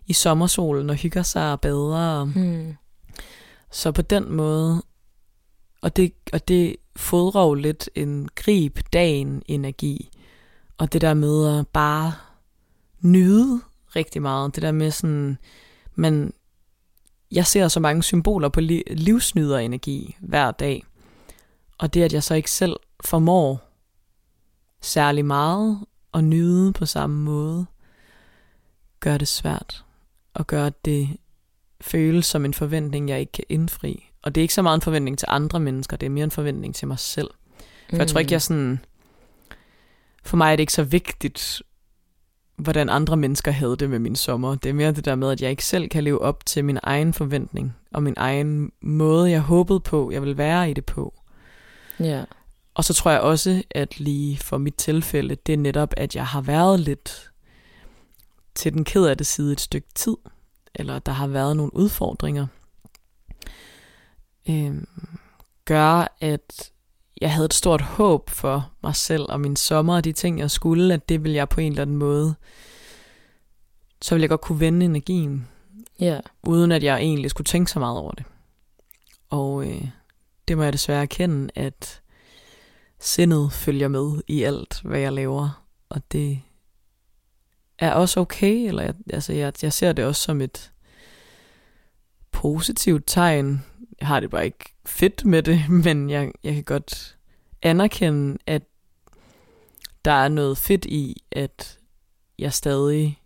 i 0.06 0.12
sommersolen 0.12 0.90
og 0.90 0.96
hygger 0.96 1.22
sig 1.22 1.52
og 1.52 1.60
bader. 1.60 2.24
Hmm. 2.24 2.76
Så 3.70 3.92
på 3.92 4.02
den 4.02 4.32
måde, 4.32 4.82
og 5.80 5.96
det, 5.96 6.12
og 6.32 6.48
det 6.48 6.76
fodrer 6.96 7.46
jo 7.46 7.54
lidt 7.54 7.90
en 7.94 8.28
grib 8.34 8.78
dagen 8.92 9.42
energi, 9.46 10.10
og 10.78 10.92
det 10.92 11.00
der 11.00 11.14
med 11.14 11.58
at 11.58 11.68
bare 11.68 12.12
nyde 13.00 13.60
rigtig 13.96 14.22
meget, 14.22 14.54
det 14.54 14.62
der 14.62 14.72
med 14.72 14.90
sådan, 14.90 15.38
man, 15.94 16.32
jeg 17.32 17.46
ser 17.46 17.68
så 17.68 17.80
mange 17.80 18.02
symboler 18.02 18.48
på 18.48 18.60
li- 18.60 18.94
livsnyder 18.94 19.58
energi 19.58 20.16
hver 20.20 20.50
dag, 20.50 20.84
Og 21.78 21.94
det, 21.94 22.02
at 22.02 22.12
jeg 22.12 22.22
så 22.22 22.34
ikke 22.34 22.50
selv 22.50 22.76
formår 23.04 23.70
særlig 24.80 25.24
meget 25.24 25.86
at 26.14 26.24
nyde 26.24 26.72
på 26.72 26.86
samme 26.86 27.16
måde, 27.16 27.66
gør 29.00 29.18
det 29.18 29.28
svært. 29.28 29.84
Og 30.34 30.46
gør, 30.46 30.66
at 30.66 30.84
det 30.84 31.16
føles 31.80 32.26
som 32.26 32.44
en 32.44 32.54
forventning, 32.54 33.08
jeg 33.08 33.20
ikke 33.20 33.32
kan 33.32 33.44
indfri. 33.48 34.07
Og 34.22 34.34
det 34.34 34.40
er 34.40 34.42
ikke 34.42 34.54
så 34.54 34.62
meget 34.62 34.74
en 34.76 34.82
forventning 34.82 35.18
til 35.18 35.28
andre 35.30 35.60
mennesker, 35.60 35.96
det 35.96 36.06
er 36.06 36.10
mere 36.10 36.24
en 36.24 36.30
forventning 36.30 36.74
til 36.74 36.88
mig 36.88 36.98
selv. 36.98 37.30
For 37.58 37.96
mm. 37.96 37.98
jeg 37.98 38.08
tror 38.08 38.20
ikke, 38.20 38.32
jeg 38.32 38.42
sådan... 38.42 38.80
For 40.24 40.36
mig 40.36 40.52
er 40.52 40.56
det 40.56 40.60
ikke 40.60 40.72
så 40.72 40.82
vigtigt, 40.82 41.62
hvordan 42.56 42.88
andre 42.88 43.16
mennesker 43.16 43.50
havde 43.50 43.76
det 43.76 43.90
med 43.90 43.98
min 43.98 44.16
sommer. 44.16 44.54
Det 44.54 44.68
er 44.68 44.72
mere 44.72 44.92
det 44.92 45.04
der 45.04 45.14
med, 45.14 45.30
at 45.30 45.42
jeg 45.42 45.50
ikke 45.50 45.64
selv 45.64 45.88
kan 45.88 46.04
leve 46.04 46.22
op 46.22 46.46
til 46.46 46.64
min 46.64 46.78
egen 46.82 47.12
forventning, 47.12 47.76
og 47.92 48.02
min 48.02 48.14
egen 48.16 48.72
måde, 48.82 49.30
jeg 49.30 49.40
håbede 49.40 49.80
på, 49.80 50.10
jeg 50.10 50.22
vil 50.22 50.38
være 50.38 50.70
i 50.70 50.74
det 50.74 50.84
på. 50.84 51.14
Ja. 52.00 52.24
Og 52.74 52.84
så 52.84 52.94
tror 52.94 53.10
jeg 53.10 53.20
også, 53.20 53.62
at 53.70 54.00
lige 54.00 54.38
for 54.38 54.58
mit 54.58 54.74
tilfælde, 54.74 55.34
det 55.34 55.52
er 55.52 55.56
netop, 55.56 55.94
at 55.96 56.16
jeg 56.16 56.26
har 56.26 56.40
været 56.40 56.80
lidt 56.80 57.30
til 58.54 58.72
den 58.72 58.84
ked 58.84 59.04
af 59.06 59.16
det 59.16 59.26
side 59.26 59.52
et 59.52 59.60
stykke 59.60 59.88
tid, 59.94 60.16
eller 60.74 60.98
der 60.98 61.12
har 61.12 61.26
været 61.26 61.56
nogle 61.56 61.74
udfordringer, 61.74 62.46
øh, 64.48 64.82
gør, 65.64 66.16
at 66.20 66.72
jeg 67.20 67.32
havde 67.32 67.44
et 67.44 67.54
stort 67.54 67.80
håb 67.80 68.30
for 68.30 68.70
mig 68.82 68.96
selv 68.96 69.22
og 69.28 69.40
min 69.40 69.56
sommer 69.56 69.96
og 69.96 70.04
de 70.04 70.12
ting, 70.12 70.38
jeg 70.38 70.50
skulle, 70.50 70.94
at 70.94 71.08
det 71.08 71.22
ville 71.22 71.36
jeg 71.36 71.48
på 71.48 71.60
en 71.60 71.72
eller 71.72 71.82
anden 71.82 71.96
måde, 71.96 72.34
så 74.02 74.14
ville 74.14 74.22
jeg 74.22 74.28
godt 74.30 74.40
kunne 74.40 74.60
vende 74.60 74.84
energien, 74.86 75.48
Ja. 76.00 76.20
uden 76.42 76.72
at 76.72 76.82
jeg 76.82 76.96
egentlig 76.98 77.30
skulle 77.30 77.44
tænke 77.44 77.70
så 77.70 77.78
meget 77.78 77.98
over 77.98 78.12
det. 78.12 78.24
Og 79.30 79.66
øh, 79.66 79.88
det 80.48 80.56
må 80.56 80.62
jeg 80.62 80.72
desværre 80.72 81.02
erkende, 81.02 81.50
at 81.54 82.00
sindet 82.98 83.52
følger 83.52 83.88
med 83.88 84.22
i 84.28 84.42
alt, 84.42 84.80
hvad 84.84 85.00
jeg 85.00 85.12
laver, 85.12 85.64
og 85.88 86.02
det 86.12 86.42
er 87.78 87.92
også 87.92 88.20
okay, 88.20 88.66
eller 88.68 88.82
jeg, 88.82 88.94
altså 89.12 89.32
jeg, 89.32 89.52
jeg 89.62 89.72
ser 89.72 89.92
det 89.92 90.04
også 90.04 90.22
som 90.22 90.40
et 90.40 90.72
positivt 92.30 93.02
tegn. 93.06 93.64
Jeg 94.00 94.08
har 94.08 94.20
det 94.20 94.30
bare 94.30 94.44
ikke 94.44 94.74
fedt 94.86 95.24
med 95.24 95.42
det, 95.42 95.68
men 95.84 96.10
jeg, 96.10 96.32
jeg 96.44 96.54
kan 96.54 96.64
godt 96.64 97.16
anerkende, 97.62 98.38
at 98.46 98.62
der 100.04 100.12
er 100.12 100.28
noget 100.28 100.58
fedt 100.58 100.84
i, 100.84 101.22
at 101.32 101.78
jeg 102.38 102.52
stadig 102.52 103.22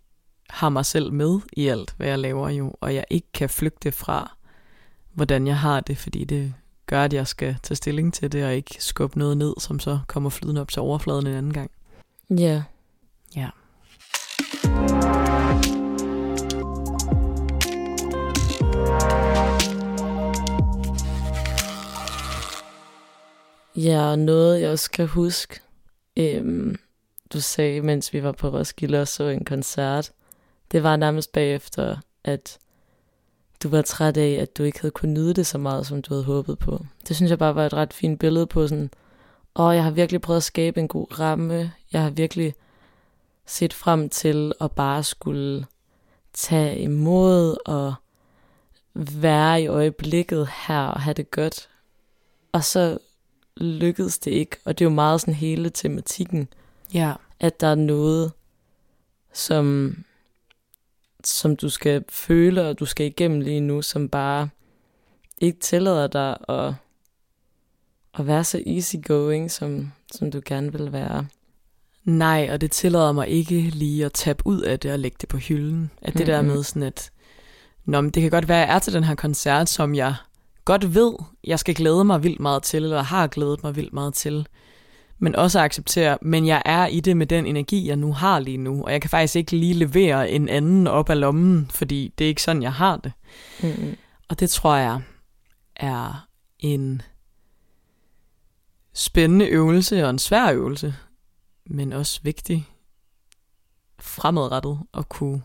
har 0.49 0.69
mig 0.69 0.85
selv 0.85 1.13
med 1.13 1.39
i 1.53 1.67
alt, 1.67 1.93
hvad 1.97 2.07
jeg 2.07 2.19
laver 2.19 2.49
jo, 2.49 2.75
og 2.81 2.95
jeg 2.95 3.05
ikke 3.09 3.27
kan 3.33 3.49
flygte 3.49 3.91
fra, 3.91 4.37
hvordan 5.13 5.47
jeg 5.47 5.57
har 5.57 5.79
det, 5.79 5.97
fordi 5.97 6.23
det 6.23 6.53
gør, 6.85 7.03
at 7.03 7.13
jeg 7.13 7.27
skal 7.27 7.57
tage 7.63 7.75
stilling 7.75 8.13
til 8.13 8.31
det, 8.31 8.45
og 8.45 8.55
ikke 8.55 8.75
skubbe 8.79 9.19
noget 9.19 9.37
ned, 9.37 9.53
som 9.59 9.79
så 9.79 9.99
kommer 10.07 10.29
flydende 10.29 10.61
op 10.61 10.69
til 10.69 10.81
overfladen 10.81 11.27
en 11.27 11.33
anden 11.33 11.53
gang. 11.53 11.71
Ja. 12.29 12.63
Ja. 13.35 13.49
Ja, 23.75 24.05
og 24.05 24.19
noget 24.19 24.61
jeg 24.61 24.71
også 24.71 24.91
kan 24.91 25.07
huske, 25.07 25.59
øhm, 26.17 26.75
du 27.33 27.41
sagde, 27.41 27.81
mens 27.81 28.13
vi 28.13 28.23
var 28.23 28.31
på 28.31 28.49
Roskilde 28.49 29.01
og 29.01 29.07
så 29.07 29.23
en 29.23 29.45
koncert, 29.45 30.11
det 30.71 30.83
var 30.83 30.95
nærmest 30.95 31.31
bagefter, 31.31 31.97
at 32.23 32.59
du 33.63 33.69
var 33.69 33.81
træt 33.81 34.17
af, 34.17 34.31
at 34.31 34.57
du 34.57 34.63
ikke 34.63 34.81
havde 34.81 34.91
kunnet 34.91 35.13
nyde 35.13 35.33
det 35.33 35.47
så 35.47 35.57
meget, 35.57 35.87
som 35.87 36.01
du 36.01 36.13
havde 36.13 36.23
håbet 36.23 36.59
på. 36.59 36.85
Det 37.07 37.15
synes 37.15 37.29
jeg 37.29 37.39
bare 37.39 37.55
var 37.55 37.65
et 37.65 37.73
ret 37.73 37.93
fint 37.93 38.19
billede 38.19 38.47
på 38.47 38.67
sådan, 38.67 38.89
og 39.53 39.75
jeg 39.75 39.83
har 39.83 39.91
virkelig 39.91 40.21
prøvet 40.21 40.37
at 40.37 40.43
skabe 40.43 40.79
en 40.79 40.87
god 40.87 41.19
ramme. 41.19 41.71
Jeg 41.91 42.01
har 42.01 42.09
virkelig 42.09 42.53
set 43.45 43.73
frem 43.73 44.09
til 44.09 44.53
at 44.61 44.71
bare 44.71 45.03
skulle 45.03 45.65
tage 46.33 46.79
imod 46.79 47.57
og 47.65 47.93
være 48.93 49.61
i 49.61 49.67
øjeblikket 49.67 50.49
her 50.67 50.85
og 50.85 51.01
have 51.01 51.13
det 51.13 51.31
godt. 51.31 51.69
Og 52.51 52.63
så 52.63 52.97
lykkedes 53.57 54.19
det 54.19 54.31
ikke, 54.31 54.57
og 54.65 54.79
det 54.79 54.85
er 54.85 54.89
jo 54.89 54.95
meget 54.95 55.21
sådan 55.21 55.33
hele 55.33 55.69
tematikken, 55.69 56.47
Ja. 56.93 57.13
at 57.39 57.61
der 57.61 57.67
er 57.67 57.75
noget, 57.75 58.31
som, 59.33 59.95
som 61.23 61.55
du 61.55 61.69
skal 61.69 62.03
føle, 62.09 62.69
og 62.69 62.79
du 62.79 62.85
skal 62.85 63.05
igennem 63.05 63.41
lige 63.41 63.59
nu, 63.59 63.81
som 63.81 64.09
bare 64.09 64.49
ikke 65.37 65.59
tillader 65.59 66.07
dig 66.07 66.37
at, 66.49 66.73
at 68.19 68.27
være 68.27 68.43
så 68.43 68.63
easygoing, 68.67 69.51
som, 69.51 69.91
som 70.11 70.31
du 70.31 70.41
gerne 70.45 70.71
vil 70.71 70.91
være. 70.91 71.27
Nej, 72.03 72.49
og 72.51 72.61
det 72.61 72.71
tillader 72.71 73.11
mig 73.11 73.27
ikke 73.27 73.61
lige 73.61 74.05
at 74.05 74.13
tabe 74.13 74.47
ud 74.47 74.61
af 74.61 74.79
det 74.79 74.91
og 74.91 74.99
lægge 74.99 75.17
det 75.21 75.29
på 75.29 75.37
hylden. 75.37 75.91
At 76.01 76.13
det 76.13 76.15
mm-hmm. 76.15 76.25
der 76.25 76.41
med 76.41 76.63
sådan 76.63 76.83
at, 76.83 77.11
Nå, 77.85 78.01
men 78.01 78.11
det 78.11 78.21
kan 78.21 78.31
godt 78.31 78.47
være, 78.47 78.63
at 78.63 78.67
jeg 78.67 78.75
er 78.75 78.79
til 78.79 78.93
den 78.93 79.03
her 79.03 79.15
koncert, 79.15 79.69
som 79.69 79.95
jeg 79.95 80.15
godt 80.65 80.95
ved, 80.95 81.13
jeg 81.43 81.59
skal 81.59 81.75
glæde 81.75 82.05
mig 82.05 82.23
vildt 82.23 82.39
meget 82.39 82.63
til, 82.63 82.83
eller 82.83 83.01
har 83.01 83.27
glædet 83.27 83.63
mig 83.63 83.75
vildt 83.75 83.93
meget 83.93 84.13
til. 84.13 84.47
Men 85.19 85.35
også 85.35 85.59
acceptere, 85.59 86.17
men 86.21 86.47
jeg 86.47 86.61
er 86.65 86.87
i 86.87 86.99
det 86.99 87.17
med 87.17 87.25
den 87.25 87.45
energi, 87.45 87.87
jeg 87.87 87.95
nu 87.95 88.13
har 88.13 88.39
lige 88.39 88.57
nu, 88.57 88.83
og 88.83 88.91
jeg 88.91 89.01
kan 89.01 89.09
faktisk 89.09 89.35
ikke 89.35 89.51
lige 89.51 89.73
levere 89.73 90.29
en 90.29 90.49
anden 90.49 90.87
op 90.87 91.09
af 91.09 91.19
lommen, 91.19 91.67
fordi 91.73 92.13
det 92.17 92.25
er 92.25 92.29
ikke 92.29 92.43
sådan, 92.43 92.61
jeg 92.61 92.73
har 92.73 92.97
det. 92.97 93.11
Mm-hmm. 93.63 93.97
Og 94.29 94.39
det 94.39 94.49
tror 94.49 94.75
jeg 94.75 95.01
er 95.75 96.27
en 96.59 97.01
spændende 98.93 99.45
øvelse 99.47 100.03
og 100.03 100.09
en 100.09 100.19
svær 100.19 100.51
øvelse, 100.51 100.95
men 101.65 101.93
også 101.93 102.19
vigtig 102.23 102.67
fremadrettet 103.99 104.79
at 104.93 105.09
kunne 105.09 105.41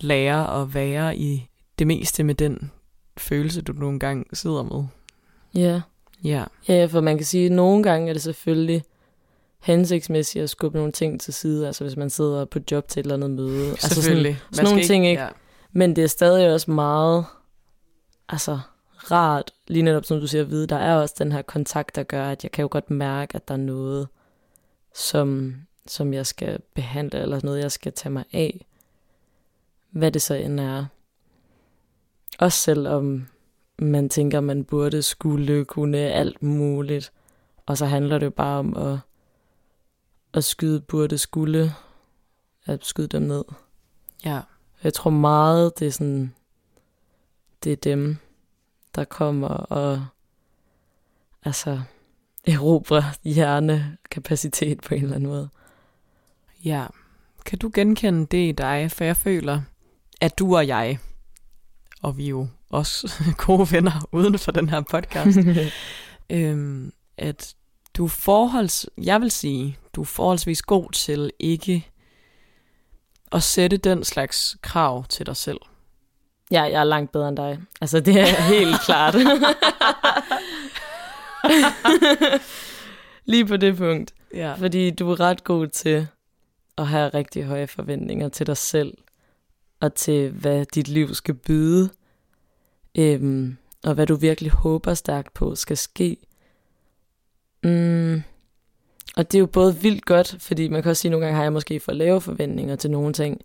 lære 0.00 0.62
at 0.62 0.74
være 0.74 1.16
i 1.16 1.48
det 1.78 1.86
meste 1.86 2.24
med 2.24 2.34
den 2.34 2.70
følelse, 3.16 3.62
du 3.62 3.72
nogle 3.72 3.98
gange 3.98 4.24
sidder 4.32 4.62
med. 4.62 4.84
Ja. 5.54 5.80
Ja, 6.24 6.44
ja, 6.68 6.86
for 6.86 7.00
man 7.00 7.16
kan 7.16 7.26
sige, 7.26 7.46
at 7.46 7.52
nogle 7.52 7.82
gange 7.82 8.08
er 8.08 8.12
det 8.12 8.22
selvfølgelig 8.22 8.84
hensigtsmæssigt 9.60 10.42
at 10.42 10.50
skubbe 10.50 10.78
nogle 10.78 10.92
ting 10.92 11.20
til 11.20 11.34
side, 11.34 11.66
altså 11.66 11.84
hvis 11.84 11.96
man 11.96 12.10
sidder 12.10 12.44
på 12.44 12.58
job 12.70 12.88
til 12.88 13.00
et 13.00 13.04
eller 13.04 13.14
andet 13.14 13.30
møde. 13.30 13.70
Altså 13.70 13.88
sådan, 13.88 14.02
selvfølgelig. 14.02 14.42
sådan 14.52 14.70
nogle 14.70 14.84
ting, 14.84 15.06
ikke? 15.06 15.22
Ja. 15.22 15.28
Men 15.72 15.96
det 15.96 16.04
er 16.04 16.08
stadig 16.08 16.52
også 16.52 16.70
meget 16.70 17.24
altså, 18.28 18.60
rart, 19.10 19.50
lige 19.68 19.82
netop 19.82 20.04
som 20.04 20.20
du 20.20 20.26
siger, 20.26 20.42
at 20.42 20.50
vide, 20.50 20.66
der 20.66 20.76
er 20.76 20.96
også 20.96 21.14
den 21.18 21.32
her 21.32 21.42
kontakt, 21.42 21.96
der 21.96 22.02
gør, 22.02 22.28
at 22.28 22.44
jeg 22.44 22.52
kan 22.52 22.62
jo 22.62 22.68
godt 22.70 22.90
mærke, 22.90 23.36
at 23.36 23.48
der 23.48 23.54
er 23.54 23.58
noget, 23.58 24.08
som, 24.94 25.54
som 25.86 26.14
jeg 26.14 26.26
skal 26.26 26.58
behandle, 26.74 27.20
eller 27.20 27.40
noget, 27.42 27.62
jeg 27.62 27.72
skal 27.72 27.92
tage 27.92 28.12
mig 28.12 28.24
af. 28.32 28.66
Hvad 29.90 30.12
det 30.12 30.22
så 30.22 30.34
end 30.34 30.60
er. 30.60 30.84
Også 32.38 32.58
selvom 32.58 33.26
man 33.78 34.08
tænker, 34.08 34.40
man 34.40 34.64
burde 34.64 35.02
skulle 35.02 35.64
kunne 35.64 35.98
alt 35.98 36.42
muligt. 36.42 37.12
Og 37.66 37.78
så 37.78 37.86
handler 37.86 38.18
det 38.18 38.26
jo 38.26 38.30
bare 38.30 38.58
om 38.58 38.76
at, 38.76 38.98
at 40.34 40.44
skyde 40.44 40.80
burde 40.80 41.18
skulle, 41.18 41.72
at 42.64 42.84
skyde 42.84 43.08
dem 43.08 43.22
ned. 43.22 43.44
ja. 44.24 44.40
Jeg 44.82 44.94
tror 44.94 45.10
meget, 45.10 45.78
det 45.78 45.86
er 45.86 45.90
sådan, 45.90 46.34
det 47.64 47.72
er 47.72 47.76
dem, 47.76 48.16
der 48.94 49.04
kommer 49.04 49.48
og 49.48 50.06
altså 51.44 51.80
erobrer 52.46 53.02
hjernekapacitet 53.22 54.80
på 54.80 54.94
en 54.94 55.02
eller 55.02 55.16
anden 55.16 55.30
måde. 55.30 55.48
Ja. 56.64 56.86
Kan 57.44 57.58
du 57.58 57.70
genkende 57.74 58.26
det 58.26 58.48
i 58.48 58.52
dig? 58.52 58.90
For 58.90 59.04
jeg 59.04 59.16
føler, 59.16 59.62
at 60.20 60.38
du 60.38 60.56
og 60.56 60.66
jeg, 60.66 60.98
og 62.04 62.16
vi 62.18 62.24
er 62.24 62.28
jo 62.28 62.46
også 62.70 63.22
gode 63.46 63.72
venner 63.72 64.08
uden 64.12 64.38
for 64.38 64.52
den 64.52 64.68
her 64.68 64.80
podcast, 64.80 65.38
øhm, 66.30 66.92
at 67.18 67.54
du 67.96 68.04
er 68.04 68.08
forholds, 68.08 68.86
jeg 68.98 69.20
vil 69.20 69.30
sige, 69.30 69.78
du 69.94 70.00
er 70.00 70.04
forholdsvis 70.04 70.62
god 70.62 70.92
til 70.92 71.30
ikke 71.38 71.90
at 73.32 73.42
sætte 73.42 73.76
den 73.76 74.04
slags 74.04 74.56
krav 74.62 75.04
til 75.04 75.26
dig 75.26 75.36
selv. 75.36 75.58
Ja, 76.50 76.62
jeg 76.62 76.80
er 76.80 76.84
langt 76.84 77.12
bedre 77.12 77.28
end 77.28 77.36
dig. 77.36 77.60
Altså, 77.80 78.00
det 78.00 78.20
er 78.20 78.42
helt 78.54 78.80
klart. 78.80 79.14
Lige 83.24 83.46
på 83.46 83.56
det 83.56 83.76
punkt. 83.76 84.14
Ja. 84.34 84.54
Fordi 84.54 84.90
du 84.90 85.10
er 85.10 85.20
ret 85.20 85.44
god 85.44 85.66
til 85.66 86.06
at 86.78 86.86
have 86.86 87.08
rigtig 87.08 87.44
høje 87.44 87.66
forventninger 87.66 88.28
til 88.28 88.46
dig 88.46 88.56
selv, 88.56 88.94
og 89.84 89.94
til 89.94 90.30
hvad 90.30 90.66
dit 90.66 90.88
liv 90.88 91.14
skal 91.14 91.34
byde, 91.34 91.90
øhm, 92.98 93.56
og 93.84 93.94
hvad 93.94 94.06
du 94.06 94.14
virkelig 94.14 94.50
håber 94.50 94.94
stærkt 94.94 95.34
på 95.34 95.54
skal 95.54 95.76
ske. 95.76 96.16
Mm. 97.64 98.22
Og 99.16 99.32
det 99.32 99.34
er 99.34 99.40
jo 99.40 99.46
både 99.46 99.76
vildt 99.76 100.04
godt, 100.04 100.36
fordi 100.38 100.68
man 100.68 100.82
kan 100.82 100.90
også 100.90 101.00
sige, 101.00 101.08
at 101.08 101.10
nogle 101.10 101.26
gange 101.26 101.36
har 101.36 101.42
jeg 101.42 101.52
måske 101.52 101.80
for 101.80 101.92
lave 101.92 102.20
forventninger 102.20 102.76
til 102.76 102.90
nogle 102.90 103.12
ting. 103.12 103.40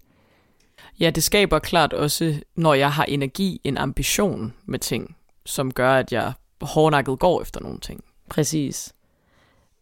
Ja, 1.00 1.10
det 1.10 1.24
skaber 1.24 1.60
klart 1.60 1.94
også, 1.94 2.42
når 2.56 2.74
jeg 2.74 2.92
har 2.92 3.04
energi, 3.04 3.62
en 3.64 3.78
ambition 3.78 4.54
med 4.66 4.80
ting, 4.80 5.16
som 5.46 5.74
gør, 5.74 5.94
at 5.94 6.12
jeg 6.12 6.34
hårdnakket 6.62 7.20
går 7.20 7.42
efter 7.42 7.62
nogle 7.62 7.80
ting. 7.80 8.04
Præcis. 8.30 8.94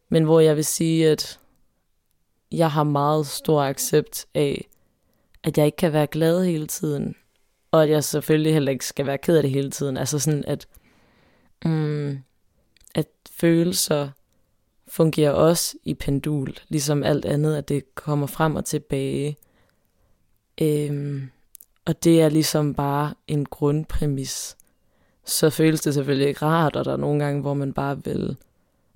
Men 0.09 0.23
hvor 0.23 0.39
jeg 0.39 0.55
vil 0.55 0.65
sige, 0.65 1.09
at 1.09 1.39
jeg 2.51 2.71
har 2.71 2.83
meget 2.83 3.27
stor 3.27 3.63
accept 3.63 4.25
af, 4.35 4.67
at 5.47 5.57
jeg 5.57 5.65
ikke 5.65 5.75
kan 5.75 5.93
være 5.93 6.07
glad 6.07 6.45
hele 6.45 6.67
tiden, 6.67 7.15
og 7.71 7.83
at 7.83 7.89
jeg 7.89 8.03
selvfølgelig 8.03 8.53
heller 8.53 8.71
ikke 8.71 8.85
skal 8.85 9.05
være 9.05 9.17
ked 9.17 9.37
af 9.37 9.43
det 9.43 9.51
hele 9.51 9.71
tiden. 9.71 9.97
Altså 9.97 10.19
sådan, 10.19 10.43
at, 10.47 10.67
mm, 11.65 12.19
at 12.95 13.07
følelser 13.31 14.09
fungerer 14.87 15.31
også 15.31 15.77
i 15.83 15.93
pendul, 15.93 16.55
ligesom 16.67 17.03
alt 17.03 17.25
andet, 17.25 17.55
at 17.55 17.69
det 17.69 17.95
kommer 17.95 18.27
frem 18.27 18.55
og 18.55 18.65
tilbage. 18.65 19.37
Øhm, 20.61 21.29
og 21.85 22.03
det 22.03 22.21
er 22.21 22.29
ligesom 22.29 22.73
bare 22.73 23.13
en 23.27 23.45
grundpræmis. 23.45 24.57
Så 25.25 25.49
føles 25.49 25.81
det 25.81 25.93
selvfølgelig 25.93 26.27
ikke 26.27 26.45
rart, 26.45 26.75
og 26.75 26.85
der 26.85 26.93
er 26.93 26.97
nogle 26.97 27.23
gange, 27.23 27.41
hvor 27.41 27.53
man 27.53 27.73
bare 27.73 28.03
vil, 28.03 28.37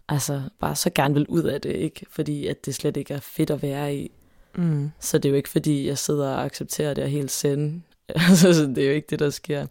altså 0.10 0.42
bare 0.60 0.76
så 0.76 0.90
gerne 0.96 1.14
vil 1.14 1.28
ud 1.28 1.44
af 1.44 1.62
det, 1.62 1.76
ikke? 1.76 2.06
Fordi 2.10 2.48
at 2.48 2.66
det 2.66 2.76
slet 2.76 2.98
ikke 2.98 3.14
er 3.14 3.20
fedt 3.20 3.50
at 3.50 3.62
være 3.62 3.96
i. 3.96 4.12
Mm. 4.56 4.92
Så 5.00 5.18
det 5.18 5.26
er 5.26 5.30
jo 5.30 5.36
ikke 5.36 5.50
fordi, 5.50 5.88
jeg 5.88 5.98
sidder 5.98 6.30
og 6.30 6.44
accepterer 6.44 6.94
det 6.94 7.04
og 7.04 7.10
helt 7.10 7.32
sende. 7.32 7.82
Altså, 8.30 8.66
det 8.76 8.78
er 8.78 8.88
jo 8.88 8.94
ikke 8.94 9.08
det, 9.10 9.20
der 9.20 9.30
sker. 9.30 9.68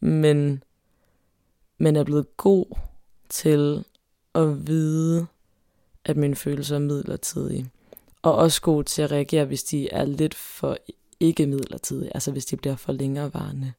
Men 0.00 0.62
men 1.78 1.96
er 1.96 2.04
blevet 2.04 2.36
god 2.36 2.78
til 3.28 3.84
at 4.34 4.66
vide, 4.66 5.26
at 6.04 6.16
mine 6.16 6.36
følelser 6.36 6.74
er 6.74 6.80
midlertidige. 6.80 7.70
Og 8.22 8.34
også 8.34 8.62
god 8.62 8.84
til 8.84 9.02
at 9.02 9.12
reagere, 9.12 9.44
hvis 9.44 9.64
de 9.64 9.88
er 9.88 10.04
lidt 10.04 10.34
for 10.34 10.76
ikke 11.20 11.46
midlertidige, 11.46 12.10
altså 12.14 12.32
hvis 12.32 12.46
de 12.46 12.56
bliver 12.56 12.76
for 12.76 12.92
længerevarende. 12.92 13.72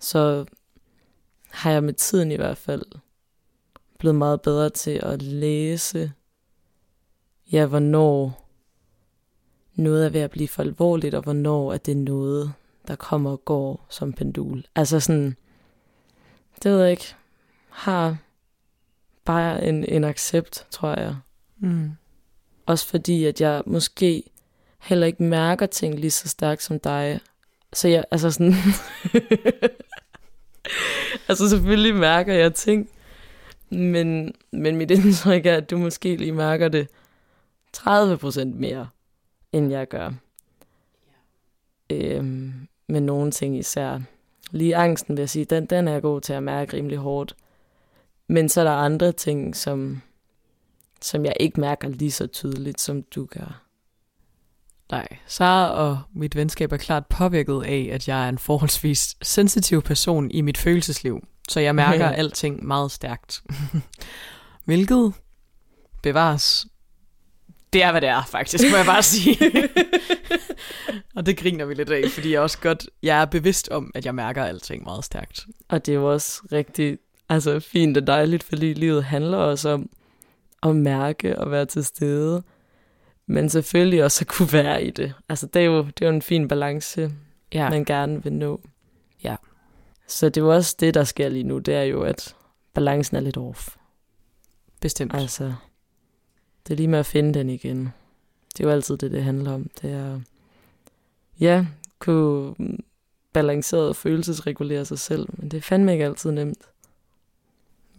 Så 0.00 0.44
har 1.50 1.72
jeg 1.72 1.84
med 1.84 1.92
tiden 1.92 2.32
i 2.32 2.36
hvert 2.36 2.58
fald 2.58 2.82
blevet 3.98 4.16
meget 4.16 4.42
bedre 4.42 4.70
til 4.70 5.00
at 5.02 5.22
læse, 5.22 6.12
ja, 7.52 7.66
hvornår 7.66 8.39
noget 9.80 10.06
er 10.06 10.08
ved 10.08 10.20
at 10.20 10.30
blive 10.30 10.48
for 10.48 10.62
alvorligt, 10.62 11.14
og 11.14 11.22
hvornår 11.22 11.72
at 11.72 11.86
det 11.86 11.92
er 11.92 11.96
noget, 11.96 12.52
der 12.88 12.96
kommer 12.96 13.30
og 13.30 13.44
går 13.44 13.86
som 13.88 14.12
pendul. 14.12 14.64
Altså 14.74 15.00
sådan, 15.00 15.36
det 16.62 16.72
ved 16.72 16.80
jeg 16.80 16.90
ikke, 16.90 17.14
har 17.68 18.16
bare 19.24 19.64
en, 19.64 19.84
en 19.84 20.04
accept, 20.04 20.66
tror 20.70 21.00
jeg. 21.00 21.16
Mm. 21.58 21.90
Også 22.66 22.86
fordi, 22.86 23.24
at 23.24 23.40
jeg 23.40 23.62
måske 23.66 24.22
heller 24.78 25.06
ikke 25.06 25.22
mærker 25.22 25.66
ting 25.66 25.94
lige 25.94 26.10
så 26.10 26.28
stærkt 26.28 26.62
som 26.62 26.80
dig. 26.80 27.20
Så 27.72 27.88
jeg, 27.88 28.04
altså 28.10 28.30
sådan... 28.30 28.54
altså 31.28 31.48
selvfølgelig 31.48 31.94
mærker 31.94 32.34
jeg 32.34 32.54
ting, 32.54 32.90
men, 33.70 34.34
men 34.50 34.76
mit 34.76 34.90
indtryk 34.96 35.46
er, 35.46 35.56
at 35.56 35.70
du 35.70 35.78
måske 35.78 36.16
lige 36.16 36.32
mærker 36.32 36.68
det 36.68 36.88
30% 37.76 38.44
mere, 38.44 38.88
end 39.52 39.70
jeg 39.70 39.88
gør. 39.88 40.10
Øhm, 41.90 42.52
med 42.88 43.00
nogle 43.00 43.30
ting 43.30 43.58
især. 43.58 43.98
Lige 44.50 44.76
angsten 44.76 45.16
vil 45.16 45.22
jeg 45.22 45.30
sige, 45.30 45.44
den, 45.44 45.66
den 45.66 45.88
er 45.88 45.92
jeg 45.92 46.02
god 46.02 46.20
til 46.20 46.32
at 46.32 46.42
mærke 46.42 46.76
rimelig 46.76 46.98
hårdt. 46.98 47.36
Men 48.28 48.48
så 48.48 48.60
er 48.60 48.64
der 48.64 48.72
andre 48.72 49.12
ting, 49.12 49.56
som, 49.56 50.02
som 51.02 51.24
jeg 51.24 51.36
ikke 51.40 51.60
mærker 51.60 51.88
lige 51.88 52.10
så 52.10 52.26
tydeligt, 52.26 52.80
som 52.80 53.02
du 53.02 53.26
gør. 53.26 53.62
Nej, 54.90 55.06
Sara 55.26 55.70
og 55.70 55.98
mit 56.14 56.36
venskab 56.36 56.72
er 56.72 56.76
klart 56.76 57.06
påvirket 57.06 57.62
af, 57.66 57.88
at 57.92 58.08
jeg 58.08 58.24
er 58.24 58.28
en 58.28 58.38
forholdsvis 58.38 59.16
sensitiv 59.22 59.82
person 59.82 60.30
i 60.30 60.40
mit 60.40 60.58
følelsesliv. 60.58 61.26
Så 61.48 61.60
jeg 61.60 61.74
mærker 61.74 62.06
Ja. 62.06 62.12
alting 62.22 62.66
meget 62.66 62.90
stærkt. 62.90 63.42
Hvilket 64.64 65.12
bevares. 66.02 66.66
Det 67.72 67.82
er, 67.82 67.90
hvad 67.90 68.00
det 68.00 68.08
er, 68.08 68.22
faktisk, 68.24 68.64
må 68.70 68.76
jeg 68.76 68.86
bare 68.86 69.02
sige. 69.02 69.38
og 71.16 71.26
det 71.26 71.36
griner 71.36 71.64
vi 71.64 71.74
lidt 71.74 71.90
af, 71.90 72.10
fordi 72.10 72.32
jeg 72.32 72.40
også 72.40 72.58
godt, 72.58 72.86
jeg 73.02 73.20
er 73.20 73.24
bevidst 73.24 73.68
om, 73.68 73.90
at 73.94 74.06
jeg 74.06 74.14
mærker 74.14 74.44
alting 74.44 74.84
meget 74.84 75.04
stærkt. 75.04 75.46
Og 75.68 75.86
det 75.86 75.92
er 75.92 75.96
jo 75.96 76.12
også 76.12 76.42
rigtig 76.52 76.98
altså, 77.28 77.60
fint 77.60 77.96
og 77.96 78.06
dejligt, 78.06 78.42
fordi 78.42 78.72
livet 78.72 79.04
handler 79.04 79.38
også 79.38 79.68
om 79.68 79.90
at 80.62 80.76
mærke 80.76 81.38
og 81.38 81.50
være 81.50 81.66
til 81.66 81.84
stede. 81.84 82.42
Men 83.26 83.48
selvfølgelig 83.48 84.04
også 84.04 84.22
at 84.22 84.28
kunne 84.28 84.52
være 84.52 84.84
i 84.84 84.90
det. 84.90 85.14
Altså, 85.28 85.46
det 85.46 85.62
er 85.62 85.66
jo, 85.66 85.78
det 85.78 86.02
er 86.02 86.06
jo 86.06 86.14
en 86.14 86.22
fin 86.22 86.48
balance, 86.48 87.10
Ja, 87.54 87.70
man 87.70 87.84
gerne 87.84 88.22
vil 88.22 88.32
nå. 88.32 88.60
Ja. 89.24 89.36
Så 90.08 90.28
det 90.28 90.36
er 90.36 90.44
jo 90.44 90.54
også 90.54 90.76
det, 90.80 90.94
der 90.94 91.04
sker 91.04 91.28
lige 91.28 91.44
nu, 91.44 91.58
det 91.58 91.74
er 91.74 91.82
jo, 91.82 92.02
at 92.02 92.36
balancen 92.74 93.16
er 93.16 93.20
lidt 93.20 93.36
off. 93.36 93.76
bestemt. 94.80 95.14
Altså, 95.14 95.54
det 96.70 96.74
er 96.74 96.76
lige 96.76 96.88
med 96.88 96.98
at 96.98 97.06
finde 97.06 97.34
den 97.34 97.50
igen. 97.50 97.92
Det 98.56 98.60
er 98.60 98.68
jo 98.68 98.70
altid 98.70 98.96
det, 98.96 99.10
det 99.10 99.22
handler 99.22 99.52
om. 99.52 99.70
Det 99.82 99.92
er, 99.92 100.20
ja, 101.40 101.66
kunne 101.98 102.54
balanceret 103.32 103.88
og 103.88 103.96
følelsesregulere 103.96 104.84
sig 104.84 104.98
selv, 104.98 105.28
men 105.32 105.50
det 105.50 105.56
er 105.56 105.60
fandme 105.60 105.92
ikke 105.92 106.04
altid 106.04 106.30
nemt. 106.30 106.58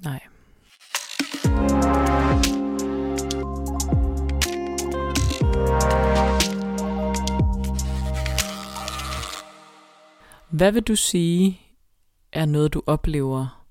Nej. 0.04 0.20
Hvad 10.50 10.72
vil 10.72 10.84
du 10.84 10.96
sige 10.96 11.62
er 12.32 12.46
noget, 12.46 12.74
du 12.74 12.84
oplever, 12.86 13.66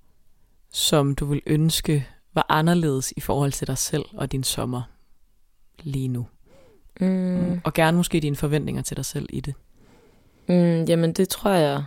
som 0.72 1.14
du 1.14 1.24
vil 1.26 1.42
ønske 1.46 2.08
var 2.34 2.46
anderledes 2.48 3.12
i 3.16 3.20
forhold 3.20 3.52
til 3.52 3.66
dig 3.66 3.78
selv 3.78 4.04
og 4.12 4.32
din 4.32 4.44
sommer 4.44 4.82
lige 5.82 6.08
nu? 6.08 6.26
Mm. 7.00 7.60
Og 7.64 7.74
gerne 7.74 7.96
måske 7.96 8.20
dine 8.20 8.36
forventninger 8.36 8.82
til 8.82 8.96
dig 8.96 9.04
selv 9.04 9.26
i 9.30 9.40
det. 9.40 9.54
Mm, 10.48 10.84
jamen, 10.84 11.12
det 11.12 11.28
tror 11.28 11.50
jeg 11.50 11.84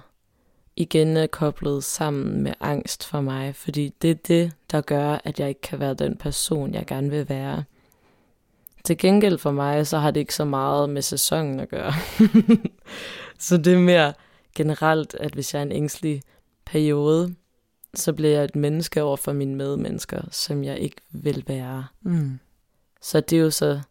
igen 0.75 1.17
er 1.17 1.27
koblet 1.27 1.83
sammen 1.83 2.43
med 2.43 2.53
angst 2.59 3.05
for 3.05 3.21
mig, 3.21 3.55
fordi 3.55 3.93
det 4.01 4.11
er 4.11 4.15
det, 4.15 4.51
der 4.71 4.81
gør, 4.81 5.17
at 5.23 5.39
jeg 5.39 5.49
ikke 5.49 5.61
kan 5.61 5.79
være 5.79 5.93
den 5.93 6.17
person, 6.17 6.73
jeg 6.73 6.85
gerne 6.85 7.09
vil 7.09 7.29
være. 7.29 7.63
Til 8.83 8.97
gengæld 8.97 9.37
for 9.37 9.51
mig, 9.51 9.87
så 9.87 9.97
har 9.97 10.11
det 10.11 10.19
ikke 10.19 10.35
så 10.35 10.45
meget 10.45 10.89
med 10.89 11.01
sæsonen 11.01 11.59
at 11.59 11.69
gøre. 11.69 11.93
så 13.39 13.57
det 13.57 13.73
er 13.73 13.79
mere 13.79 14.13
generelt, 14.55 15.13
at 15.13 15.33
hvis 15.33 15.53
jeg 15.53 15.59
er 15.59 15.63
en 15.63 15.71
ængstelig 15.71 16.21
periode, 16.65 17.35
så 17.95 18.13
bliver 18.13 18.31
jeg 18.31 18.43
et 18.43 18.55
menneske 18.55 19.03
over 19.03 19.17
for 19.17 19.33
mine 19.33 19.55
medmennesker, 19.55 20.21
som 20.31 20.63
jeg 20.63 20.79
ikke 20.79 21.01
vil 21.11 21.43
være. 21.47 21.85
Mm. 22.01 22.39
Så 23.01 23.19
det 23.19 23.37
er 23.37 23.41
jo 23.41 23.49
så 23.49 23.81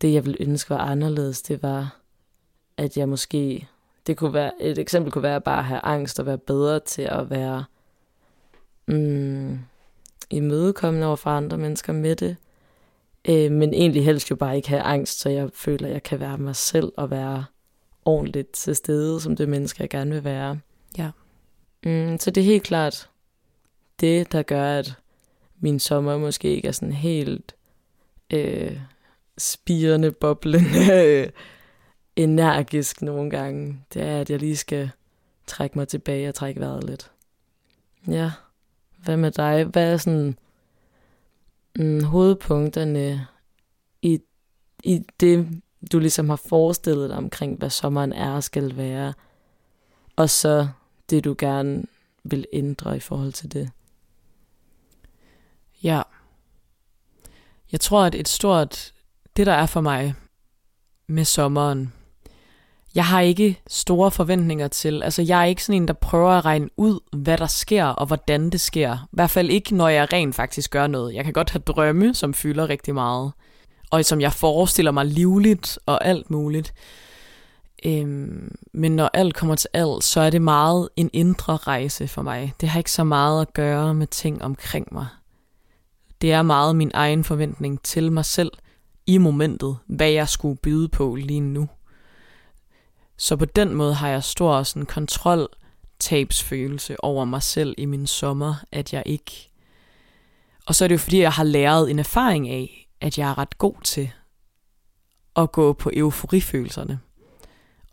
det, 0.00 0.12
jeg 0.12 0.24
ville 0.24 0.42
ønske 0.42 0.70
var 0.70 0.78
anderledes. 0.78 1.42
Det 1.42 1.62
var, 1.62 2.00
at 2.76 2.96
jeg 2.96 3.08
måske... 3.08 3.68
Det 4.06 4.16
kunne 4.16 4.34
være, 4.34 4.52
et 4.60 4.78
eksempel 4.78 5.12
kunne 5.12 5.22
være 5.22 5.40
bare 5.40 5.58
at 5.58 5.64
have 5.64 5.80
angst 5.84 6.20
og 6.20 6.26
være 6.26 6.38
bedre 6.38 6.80
til 6.80 7.02
at 7.02 7.30
være 7.30 7.64
mm, 8.86 9.58
imødekommende 10.30 11.06
over 11.06 11.16
for 11.16 11.30
andre 11.30 11.58
mennesker 11.58 11.92
med 11.92 12.16
det. 12.16 12.36
Øh, 13.28 13.52
men 13.52 13.74
egentlig 13.74 14.04
helst 14.04 14.30
jo 14.30 14.36
bare 14.36 14.56
ikke 14.56 14.68
have 14.68 14.82
angst, 14.82 15.20
så 15.20 15.28
jeg 15.28 15.50
føler, 15.54 15.86
at 15.86 15.92
jeg 15.92 16.02
kan 16.02 16.20
være 16.20 16.38
mig 16.38 16.56
selv 16.56 16.92
og 16.96 17.10
være 17.10 17.44
ordentligt 18.04 18.52
til 18.52 18.76
stede 18.76 19.20
som 19.20 19.36
det 19.36 19.48
menneske, 19.48 19.82
jeg 19.82 19.90
gerne 19.90 20.10
vil 20.10 20.24
være. 20.24 20.58
Ja. 20.98 21.10
Mm, 21.84 22.18
så 22.18 22.30
det 22.30 22.40
er 22.40 22.44
helt 22.44 22.62
klart 22.62 23.10
det, 24.00 24.32
der 24.32 24.42
gør, 24.42 24.78
at 24.78 24.94
min 25.60 25.80
sommer 25.80 26.18
måske 26.18 26.48
ikke 26.56 26.68
er 26.68 26.72
sådan 26.72 26.92
helt 26.92 27.54
øh, 28.32 28.80
spirende, 29.38 30.12
boblende, 30.12 31.04
øh, 31.04 31.28
energisk 32.16 33.02
nogle 33.02 33.30
gange. 33.30 33.80
Det 33.94 34.02
er, 34.02 34.20
at 34.20 34.30
jeg 34.30 34.38
lige 34.38 34.56
skal 34.56 34.90
trække 35.46 35.78
mig 35.78 35.88
tilbage 35.88 36.28
og 36.28 36.34
trække 36.34 36.60
vejret 36.60 36.84
lidt. 36.84 37.10
Ja, 38.08 38.30
hvad 38.96 39.16
med 39.16 39.30
dig? 39.30 39.64
Hvad 39.64 39.92
er 39.92 39.96
sådan 39.96 40.38
mm, 41.78 42.04
hovedpunkterne 42.04 43.26
i, 44.02 44.20
i 44.84 45.02
det, 45.20 45.62
du 45.92 45.98
ligesom 45.98 46.28
har 46.28 46.36
forestillet 46.36 47.10
dig 47.10 47.18
omkring, 47.18 47.58
hvad 47.58 47.70
sommeren 47.70 48.12
er 48.12 48.32
og 48.32 48.44
skal 48.44 48.76
være, 48.76 49.14
og 50.16 50.30
så 50.30 50.68
det, 51.10 51.24
du 51.24 51.34
gerne 51.38 51.84
vil 52.24 52.46
ændre 52.52 52.96
i 52.96 53.00
forhold 53.00 53.32
til 53.32 53.52
det? 53.52 53.70
Ja. 55.82 56.02
Jeg 57.72 57.80
tror, 57.80 58.04
at 58.04 58.14
et 58.14 58.28
stort, 58.28 58.92
det 59.36 59.46
der 59.46 59.52
er 59.52 59.66
for 59.66 59.80
mig 59.80 60.14
med 61.06 61.24
sommeren, 61.24 61.92
jeg 62.96 63.06
har 63.06 63.20
ikke 63.20 63.60
store 63.68 64.10
forventninger 64.10 64.68
til, 64.68 65.02
altså 65.02 65.22
jeg 65.22 65.40
er 65.40 65.44
ikke 65.44 65.64
sådan 65.64 65.82
en, 65.82 65.88
der 65.88 65.94
prøver 65.94 66.30
at 66.30 66.44
regne 66.44 66.68
ud, 66.76 67.00
hvad 67.12 67.38
der 67.38 67.46
sker 67.46 67.84
og 67.84 68.06
hvordan 68.06 68.50
det 68.50 68.60
sker. 68.60 68.94
I 68.94 69.08
hvert 69.12 69.30
fald 69.30 69.50
ikke, 69.50 69.74
når 69.74 69.88
jeg 69.88 70.12
rent 70.12 70.34
faktisk 70.34 70.70
gør 70.70 70.86
noget. 70.86 71.14
Jeg 71.14 71.24
kan 71.24 71.32
godt 71.32 71.50
have 71.50 71.62
drømme, 71.66 72.14
som 72.14 72.34
fylder 72.34 72.68
rigtig 72.68 72.94
meget, 72.94 73.32
og 73.90 74.04
som 74.04 74.20
jeg 74.20 74.32
forestiller 74.32 74.90
mig 74.90 75.06
livligt 75.06 75.78
og 75.86 76.04
alt 76.04 76.30
muligt. 76.30 76.74
Øhm, 77.84 78.56
men 78.72 78.96
når 78.96 79.10
alt 79.14 79.34
kommer 79.34 79.54
til 79.54 79.70
alt, 79.72 80.04
så 80.04 80.20
er 80.20 80.30
det 80.30 80.42
meget 80.42 80.88
en 80.96 81.10
indre 81.12 81.56
rejse 81.56 82.08
for 82.08 82.22
mig. 82.22 82.52
Det 82.60 82.68
har 82.68 82.78
ikke 82.78 82.92
så 82.92 83.04
meget 83.04 83.40
at 83.40 83.52
gøre 83.52 83.94
med 83.94 84.06
ting 84.06 84.42
omkring 84.42 84.88
mig. 84.92 85.06
Det 86.20 86.32
er 86.32 86.42
meget 86.42 86.76
min 86.76 86.90
egen 86.94 87.24
forventning 87.24 87.82
til 87.82 88.12
mig 88.12 88.24
selv 88.24 88.52
i 89.06 89.18
momentet, 89.18 89.76
hvad 89.86 90.10
jeg 90.10 90.28
skulle 90.28 90.56
byde 90.56 90.88
på 90.88 91.14
lige 91.14 91.40
nu. 91.40 91.68
Så 93.16 93.36
på 93.36 93.44
den 93.44 93.74
måde 93.74 93.94
har 93.94 94.08
jeg 94.08 94.24
stor 94.24 94.62
sådan 94.62 94.86
kontrol 94.86 95.48
tabsfølelse 95.98 97.04
over 97.04 97.24
mig 97.24 97.42
selv 97.42 97.74
i 97.78 97.84
min 97.84 98.06
sommer, 98.06 98.54
at 98.72 98.92
jeg 98.92 99.02
ikke... 99.06 99.50
Og 100.66 100.74
så 100.74 100.84
er 100.84 100.88
det 100.88 100.94
jo 100.94 100.98
fordi, 100.98 101.20
jeg 101.20 101.32
har 101.32 101.44
læret 101.44 101.90
en 101.90 101.98
erfaring 101.98 102.48
af, 102.48 102.88
at 103.00 103.18
jeg 103.18 103.30
er 103.30 103.38
ret 103.38 103.58
god 103.58 103.74
til 103.84 104.10
at 105.36 105.52
gå 105.52 105.72
på 105.72 105.90
euforifølelserne. 105.94 107.00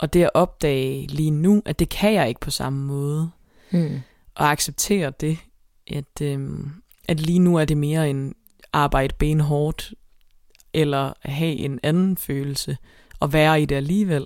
Og 0.03 0.13
det 0.13 0.23
at 0.23 0.29
opdage 0.33 1.07
lige 1.07 1.31
nu, 1.31 1.61
at 1.65 1.79
det 1.79 1.89
kan 1.89 2.13
jeg 2.13 2.27
ikke 2.27 2.39
på 2.39 2.51
samme 2.51 2.85
måde. 2.85 3.31
Mm. 3.71 4.01
Og 4.35 4.51
acceptere 4.51 5.13
det, 5.21 5.37
at, 5.87 6.21
øhm, 6.21 6.71
at 7.07 7.19
lige 7.19 7.39
nu 7.39 7.55
er 7.55 7.65
det 7.65 7.77
mere 7.77 8.09
en 8.09 8.35
arbejde 8.73 9.15
benhårdt, 9.19 9.93
eller 10.73 11.13
have 11.21 11.55
en 11.55 11.79
anden 11.83 12.17
følelse, 12.17 12.77
og 13.19 13.33
være 13.33 13.61
i 13.61 13.65
det 13.65 13.75
alligevel. 13.75 14.25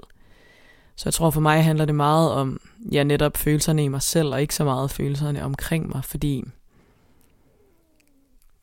Så 0.95 1.03
jeg 1.05 1.13
tror 1.13 1.29
for 1.29 1.41
mig 1.41 1.63
handler 1.63 1.85
det 1.85 1.95
meget 1.95 2.31
om, 2.31 2.61
ja 2.91 3.03
netop 3.03 3.37
følelserne 3.37 3.83
i 3.83 3.87
mig 3.87 4.01
selv, 4.01 4.33
og 4.33 4.41
ikke 4.41 4.55
så 4.55 4.63
meget 4.63 4.91
følelserne 4.91 5.43
omkring 5.43 5.89
mig, 5.89 6.05
fordi 6.05 6.43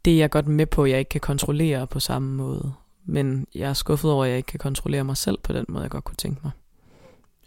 det 0.04 0.12
er 0.12 0.18
jeg 0.18 0.30
godt 0.30 0.46
med 0.46 0.66
på, 0.66 0.84
at 0.84 0.90
jeg 0.90 0.98
ikke 0.98 1.08
kan 1.08 1.20
kontrollere 1.20 1.86
på 1.86 2.00
samme 2.00 2.34
måde. 2.34 2.72
Men 3.04 3.46
jeg 3.54 3.68
er 3.68 3.74
skuffet 3.74 4.10
over, 4.10 4.24
at 4.24 4.30
jeg 4.30 4.36
ikke 4.36 4.46
kan 4.46 4.58
kontrollere 4.58 5.04
mig 5.04 5.16
selv 5.16 5.38
på 5.42 5.52
den 5.52 5.64
måde, 5.68 5.82
jeg 5.82 5.90
godt 5.90 6.04
kunne 6.04 6.16
tænke 6.16 6.40
mig. 6.44 6.52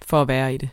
For 0.05 0.21
at 0.21 0.27
være 0.27 0.53
i 0.53 0.57
det. 0.57 0.69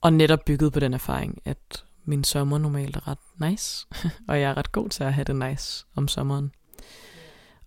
Og 0.00 0.12
netop 0.12 0.44
bygget 0.44 0.72
på 0.72 0.80
den 0.80 0.94
erfaring, 0.94 1.42
at 1.44 1.84
min 2.04 2.24
sommer 2.24 2.58
normalt 2.58 2.96
er 2.96 3.08
ret 3.08 3.50
nice. 3.50 3.86
og 4.28 4.40
jeg 4.40 4.50
er 4.50 4.56
ret 4.56 4.72
god 4.72 4.88
til 4.88 5.04
at 5.04 5.14
have 5.14 5.24
det 5.24 5.36
nice 5.36 5.86
om 5.94 6.08
sommeren. 6.08 6.52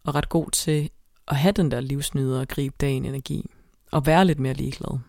Og 0.03 0.15
ret 0.15 0.29
god 0.29 0.51
til 0.51 0.89
at 1.27 1.37
have 1.37 1.51
den 1.51 1.71
der 1.71 1.81
livsnyder 1.81 2.39
og 2.39 2.47
gribe 2.47 2.75
dagen 2.81 3.05
energi. 3.05 3.49
Og 3.91 4.05
være 4.05 4.25
lidt 4.25 4.39
mere 4.39 4.53
ligeglad. 4.53 4.99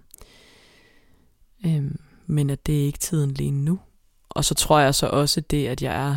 Øhm, 1.66 2.00
men 2.26 2.50
at 2.50 2.66
det 2.66 2.80
er 2.80 2.86
ikke 2.86 2.98
tiden 2.98 3.30
lige 3.30 3.50
nu. 3.50 3.80
Og 4.28 4.44
så 4.44 4.54
tror 4.54 4.78
jeg 4.78 4.94
så 4.94 5.06
også 5.06 5.40
det, 5.40 5.66
at 5.66 5.82
jeg 5.82 6.08
er 6.08 6.16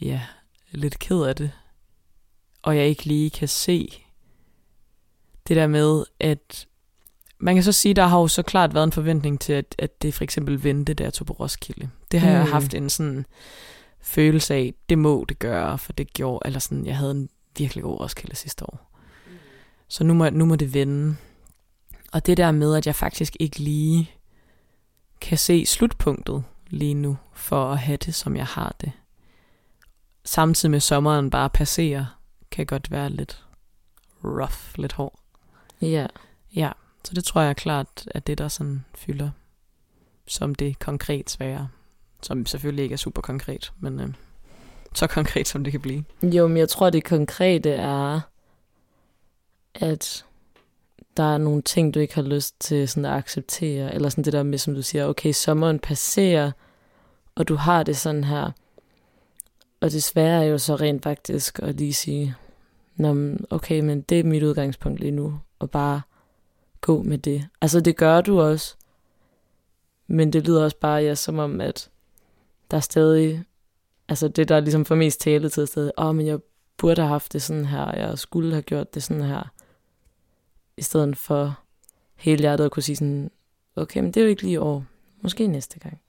ja, 0.00 0.22
lidt 0.70 0.98
ked 0.98 1.22
af 1.22 1.36
det. 1.36 1.50
Og 2.62 2.76
jeg 2.76 2.86
ikke 2.86 3.04
lige 3.04 3.30
kan 3.30 3.48
se 3.48 4.03
det 5.48 5.56
der 5.56 5.66
med, 5.66 6.04
at 6.20 6.66
man 7.38 7.54
kan 7.54 7.64
så 7.64 7.72
sige, 7.72 7.94
der 7.94 8.06
har 8.06 8.18
jo 8.18 8.28
så 8.28 8.42
klart 8.42 8.74
været 8.74 8.84
en 8.84 8.92
forventning 8.92 9.40
til, 9.40 9.52
at, 9.52 9.74
at 9.78 10.02
det 10.02 10.14
for 10.14 10.24
eksempel 10.24 10.64
vendte, 10.64 10.96
jeg 11.00 11.12
tog 11.12 11.26
på 11.26 11.32
Roskilde. 11.32 11.90
Det 12.10 12.20
har 12.20 12.28
mm. 12.28 12.34
jeg 12.34 12.46
haft 12.46 12.74
en 12.74 12.90
sådan 12.90 13.26
følelse 14.00 14.54
af, 14.54 14.74
det 14.88 14.98
må 14.98 15.24
det 15.28 15.38
gøre, 15.38 15.78
for 15.78 15.92
det 15.92 16.12
gjorde, 16.12 16.46
eller 16.46 16.58
sådan, 16.58 16.86
jeg 16.86 16.96
havde 16.96 17.10
en 17.10 17.28
virkelig 17.58 17.84
god 17.84 18.00
Roskilde 18.00 18.36
sidste 18.36 18.64
år. 18.64 18.90
Så 19.88 20.04
nu 20.04 20.14
må, 20.14 20.30
nu 20.30 20.44
må 20.44 20.56
det 20.56 20.74
vende. 20.74 21.16
Og 22.12 22.26
det 22.26 22.36
der 22.36 22.52
med, 22.52 22.76
at 22.76 22.86
jeg 22.86 22.94
faktisk 22.94 23.36
ikke 23.40 23.58
lige 23.58 24.10
kan 25.20 25.38
se 25.38 25.66
slutpunktet 25.66 26.44
lige 26.66 26.94
nu, 26.94 27.16
for 27.34 27.72
at 27.72 27.78
have 27.78 27.96
det, 27.96 28.14
som 28.14 28.36
jeg 28.36 28.46
har 28.46 28.76
det. 28.80 28.92
Samtidig 30.24 30.70
med 30.70 30.80
sommeren 30.80 31.30
bare 31.30 31.50
passerer, 31.50 32.18
kan 32.50 32.66
godt 32.66 32.90
være 32.90 33.10
lidt 33.10 33.44
rough, 34.24 34.78
lidt 34.78 34.92
hård. 34.92 35.23
Ja. 35.84 36.06
Ja, 36.56 36.72
så 37.04 37.14
det 37.14 37.24
tror 37.24 37.40
jeg 37.40 37.56
klart, 37.56 38.06
at 38.06 38.26
det 38.26 38.38
der 38.38 38.48
sådan 38.48 38.84
fylder 38.94 39.30
som 40.26 40.54
det 40.54 40.78
konkret 40.78 41.30
svære. 41.30 41.68
Som 42.22 42.46
selvfølgelig 42.46 42.82
ikke 42.82 42.92
er 42.92 42.96
super 42.96 43.22
konkret, 43.22 43.72
men 43.80 44.00
øh, 44.00 44.08
så 44.94 45.06
konkret 45.06 45.48
som 45.48 45.64
det 45.64 45.70
kan 45.70 45.80
blive. 45.80 46.04
Jo, 46.22 46.46
men 46.46 46.56
jeg 46.56 46.68
tror, 46.68 46.90
det 46.90 47.04
konkrete 47.04 47.70
er, 47.70 48.20
at 49.74 50.24
der 51.16 51.34
er 51.34 51.38
nogle 51.38 51.62
ting, 51.62 51.94
du 51.94 52.00
ikke 52.00 52.14
har 52.14 52.22
lyst 52.22 52.60
til 52.60 52.88
sådan 52.88 53.04
at 53.04 53.12
acceptere, 53.12 53.94
eller 53.94 54.08
sådan 54.08 54.24
det 54.24 54.32
der 54.32 54.42
med, 54.42 54.58
som 54.58 54.74
du 54.74 54.82
siger, 54.82 55.06
okay, 55.06 55.32
sommeren 55.32 55.78
passerer, 55.78 56.52
og 57.34 57.48
du 57.48 57.54
har 57.54 57.82
det 57.82 57.96
sådan 57.96 58.24
her. 58.24 58.50
Og 59.80 59.92
det 59.92 60.12
er 60.16 60.42
jo 60.42 60.58
så 60.58 60.76
rent 60.76 61.02
faktisk 61.02 61.58
at 61.62 61.74
lige 61.74 61.94
sige, 61.94 62.34
Nå, 62.96 63.36
okay, 63.50 63.80
men 63.80 64.00
det 64.00 64.20
er 64.20 64.24
mit 64.24 64.42
udgangspunkt 64.42 65.00
lige 65.00 65.10
nu, 65.10 65.38
og 65.64 65.70
bare 65.70 66.02
gå 66.80 67.02
med 67.02 67.18
det. 67.18 67.48
Altså, 67.60 67.80
det 67.80 67.96
gør 67.96 68.20
du 68.20 68.40
også, 68.40 68.74
men 70.06 70.32
det 70.32 70.46
lyder 70.46 70.64
også 70.64 70.76
bare, 70.76 71.02
ja, 71.02 71.14
som 71.14 71.38
om, 71.38 71.60
at 71.60 71.90
der 72.70 72.76
er 72.76 72.80
stadig, 72.80 73.44
altså 74.08 74.28
det, 74.28 74.48
der 74.48 74.60
ligesom 74.60 74.84
får 74.84 74.94
mest 74.94 75.20
tale 75.20 75.48
til 75.48 75.66
stedet, 75.66 75.92
åh, 75.98 76.06
oh, 76.06 76.14
men 76.14 76.26
jeg 76.26 76.38
burde 76.76 77.02
have 77.02 77.08
haft 77.08 77.32
det 77.32 77.42
sådan 77.42 77.64
her, 77.64 77.92
jeg 77.96 78.18
skulle 78.18 78.52
have 78.52 78.62
gjort 78.62 78.94
det 78.94 79.02
sådan 79.02 79.22
her 79.22 79.52
i 80.76 80.82
stedet 80.82 81.16
for 81.16 81.58
hele 82.16 82.40
hjertet 82.40 82.64
at 82.64 82.70
kunne 82.70 82.82
sige 82.82 82.96
sådan, 82.96 83.30
okay, 83.76 84.00
men 84.00 84.12
det 84.12 84.16
er 84.16 84.24
jo 84.24 84.30
ikke 84.30 84.42
lige 84.42 84.52
i 84.52 84.56
år, 84.56 84.84
måske 85.22 85.46
næste 85.46 85.78
gang. 85.78 86.00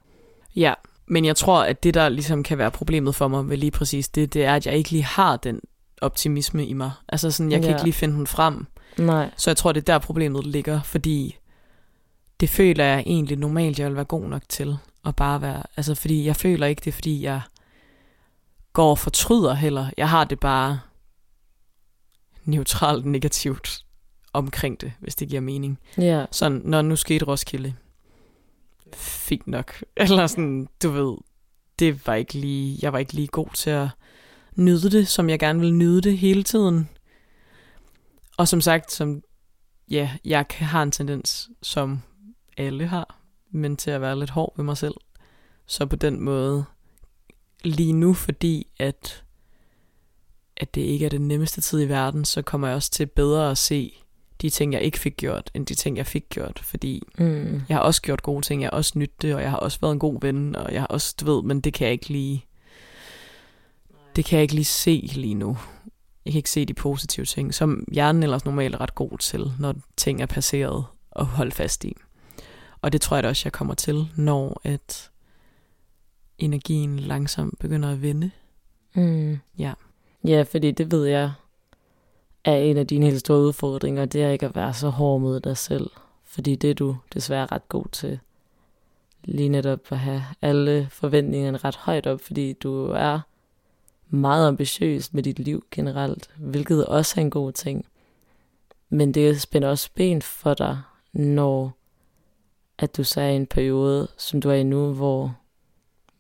Ja, 0.56 0.74
men 1.06 1.26
jeg 1.26 1.36
tror, 1.36 1.64
at 1.64 1.84
det, 1.84 1.94
der 1.94 2.10
ligesom 2.10 2.44
kan 2.44 2.58
være 2.58 2.72
problemet 2.72 3.16
for 3.16 3.28
mig 3.28 3.50
ved 3.50 3.58
lige 3.58 3.72
præcis 3.72 4.10
det, 4.10 4.34
det 4.34 4.46
er, 4.46 4.56
at 4.56 4.66
jeg 4.66 4.76
ikke 4.76 4.92
lige 4.92 5.04
har 5.04 5.38
den 5.38 5.62
optimisme 6.02 6.66
i 6.66 6.74
mig. 6.74 6.92
Altså 7.08 7.32
sådan, 7.32 7.52
jeg 7.52 7.62
kan 7.62 7.70
ja. 7.70 7.76
ikke 7.76 7.84
lige 7.84 7.94
finde 7.94 8.16
den 8.16 8.28
frem. 8.28 8.66
Nej. 8.98 9.32
Så 9.38 9.50
jeg 9.50 9.58
tror, 9.58 9.72
det 9.72 9.82
er 9.82 9.94
der 9.94 10.00
problemet 10.00 10.48
ligger, 10.48 10.82
fordi 10.82 11.38
det 12.40 12.50
føler 12.50 12.84
jeg 12.84 13.00
egentlig 13.00 13.38
normalt, 13.38 13.80
jeg 13.80 13.88
vil 13.88 13.96
være 13.96 14.06
god 14.06 14.28
nok 14.30 14.42
til 14.50 14.78
at 15.06 15.16
bare 15.16 15.42
være, 15.42 15.64
altså 15.78 15.96
fordi 15.96 16.26
jeg 16.26 16.36
føler 16.36 16.68
ikke 16.68 16.82
det, 16.86 16.94
fordi 16.94 17.24
jeg 17.24 17.42
går 18.74 18.90
og 18.90 19.00
fortryder 19.00 19.54
heller. 19.54 19.90
Jeg 19.98 20.10
har 20.10 20.24
det 20.24 20.40
bare 20.40 20.80
neutralt 22.44 23.06
negativt 23.06 23.86
omkring 24.34 24.82
det, 24.82 24.94
hvis 25.00 25.16
det 25.16 25.30
giver 25.30 25.42
mening. 25.42 25.80
Ja. 25.98 26.26
Sådan, 26.32 26.62
når 26.66 26.82
nu 26.82 26.96
skete 26.96 27.26
Roskilde, 27.26 27.74
fint 28.94 29.48
nok. 29.48 29.84
Eller 29.98 30.28
sådan, 30.28 30.68
du 30.84 30.90
ved, 30.90 31.18
det 31.80 32.08
var 32.08 32.14
ikke 32.14 32.34
lige, 32.34 32.80
jeg 32.82 32.94
var 32.94 33.00
ikke 33.00 33.14
lige 33.14 33.28
god 33.28 33.48
til 33.54 33.70
at 33.70 33.88
nyde 34.56 34.92
det, 34.92 35.08
som 35.08 35.30
jeg 35.30 35.40
gerne 35.40 35.60
vil 35.60 35.74
nyde 35.74 36.02
det 36.02 36.18
hele 36.18 36.44
tiden. 36.44 36.90
Og 38.38 38.48
som 38.48 38.62
sagt, 38.62 38.92
som, 38.92 39.24
ja, 39.90 40.12
jeg 40.26 40.46
har 40.52 40.84
en 40.84 40.92
tendens, 40.92 41.50
som 41.62 42.02
alle 42.58 42.88
har, 42.88 43.20
men 43.52 43.78
til 43.78 43.92
at 43.92 44.02
være 44.02 44.20
lidt 44.20 44.30
hård 44.30 44.54
ved 44.56 44.66
mig 44.66 44.78
selv. 44.78 44.96
Så 45.66 45.86
på 45.86 45.96
den 45.96 46.22
måde, 46.22 46.66
lige 47.64 47.94
nu, 47.94 48.14
fordi 48.14 48.68
at, 48.80 49.24
at 50.58 50.76
det 50.76 50.82
ikke 50.82 51.06
er 51.06 51.10
den 51.10 51.28
nemmeste 51.28 51.62
tid 51.62 51.82
i 51.82 51.90
verden, 51.90 52.26
så 52.26 52.42
kommer 52.42 52.68
jeg 52.68 52.76
også 52.76 52.92
til 52.92 53.06
bedre 53.06 53.52
at 53.52 53.58
se 53.58 53.94
de 54.42 54.50
ting, 54.50 54.74
jeg 54.74 54.82
ikke 54.82 55.00
fik 55.00 55.18
gjort, 55.18 55.52
end 55.54 55.66
de 55.66 55.76
ting, 55.76 55.98
jeg 55.98 56.06
fik 56.06 56.30
gjort. 56.30 56.60
Fordi 56.64 57.04
mm. 57.18 57.62
jeg 57.70 57.78
har 57.78 57.82
også 57.82 58.02
gjort 58.02 58.22
gode 58.22 58.42
ting, 58.42 58.62
jeg 58.62 58.70
har 58.70 58.78
også 58.78 59.00
nyttet 59.00 59.22
det, 59.22 59.36
og 59.36 59.42
jeg 59.42 59.50
har 59.50 59.58
også 59.58 59.80
været 59.82 59.94
en 59.94 60.00
god 60.00 60.22
ven, 60.22 60.56
og 60.56 60.74
jeg 60.74 60.82
har 60.82 60.88
også, 60.88 61.16
du 61.20 61.26
ved, 61.26 61.44
men 61.44 61.62
det 61.62 61.74
kan 61.74 61.86
jeg 61.86 61.94
ikke 61.94 62.10
lige, 62.10 62.46
det 64.16 64.26
kan 64.26 64.36
jeg 64.38 64.42
ikke 64.42 64.56
lige 64.56 64.66
se 64.66 65.10
lige 65.14 65.34
nu. 65.34 65.58
Jeg 66.26 66.32
kan 66.32 66.40
ikke 66.40 66.50
se 66.50 66.66
de 66.66 66.74
positive 66.74 67.26
ting, 67.26 67.54
som 67.54 67.84
hjernen 67.92 68.24
ellers 68.24 68.46
normalt 68.46 68.76
er 68.76 68.82
ret 68.82 68.96
god 68.96 69.18
til, 69.18 69.52
når 69.60 69.76
ting 69.98 70.22
er 70.22 70.26
passeret 70.26 70.86
og 71.12 71.26
holde 71.26 71.52
fast 71.52 71.84
i. 71.84 71.96
Og 72.82 72.92
det 72.92 73.02
tror 73.02 73.18
jeg 73.18 73.24
da 73.24 73.30
også, 73.30 73.42
jeg 73.46 73.54
kommer 73.54 73.74
til, 73.74 74.08
når 74.16 74.62
at 74.64 75.12
energien 76.38 77.00
langsomt 77.00 77.60
begynder 77.60 77.92
at 77.92 78.02
vende. 78.02 78.32
Mm. 78.96 79.40
Ja. 79.58 79.74
Ja, 80.28 80.42
fordi 80.42 80.72
det 80.72 80.92
ved 80.92 81.06
jeg 81.06 81.32
er 82.44 82.56
en 82.56 82.78
af 82.78 82.88
dine 82.88 83.06
helt 83.06 83.20
store 83.20 83.40
udfordringer, 83.40 84.06
det 84.06 84.24
er 84.24 84.30
ikke 84.30 84.46
at 84.46 84.56
være 84.56 84.74
så 84.74 84.90
hård 84.90 85.22
mod 85.22 85.40
dig 85.40 85.58
selv. 85.58 85.90
Fordi 86.24 86.56
det 86.56 86.70
er 86.70 86.74
du 86.74 86.98
desværre 87.14 87.48
ret 87.52 87.70
god 87.70 87.86
til. 87.92 88.20
Lige 89.24 89.50
netop 89.50 89.80
at 89.90 90.00
have 90.00 90.24
alle 90.42 90.88
forventningerne 90.92 91.58
ret 91.58 91.76
højt 91.76 92.08
op, 92.08 92.22
fordi 92.22 92.54
du 92.54 92.86
er 92.86 93.20
meget 94.10 94.48
ambitiøs 94.48 95.14
med 95.14 95.24
dit 95.24 95.40
liv 95.40 95.66
generelt, 95.72 96.30
hvilket 96.38 96.86
også 96.86 97.14
er 97.18 97.22
en 97.22 97.30
god 97.30 97.52
ting. 97.52 97.86
Men 98.90 99.14
det 99.14 99.42
spænder 99.42 99.70
også 99.70 99.90
ben 99.96 100.22
for 100.22 100.54
dig, 100.54 100.82
når 101.14 101.78
at 102.78 102.98
du 102.98 103.04
så 103.04 103.22
er 103.22 103.28
i 103.28 103.36
en 103.36 103.48
periode, 103.48 104.08
som 104.18 104.42
du 104.42 104.50
er 104.50 104.54
i 104.54 104.64
nu, 104.64 104.94
hvor, 104.94 105.38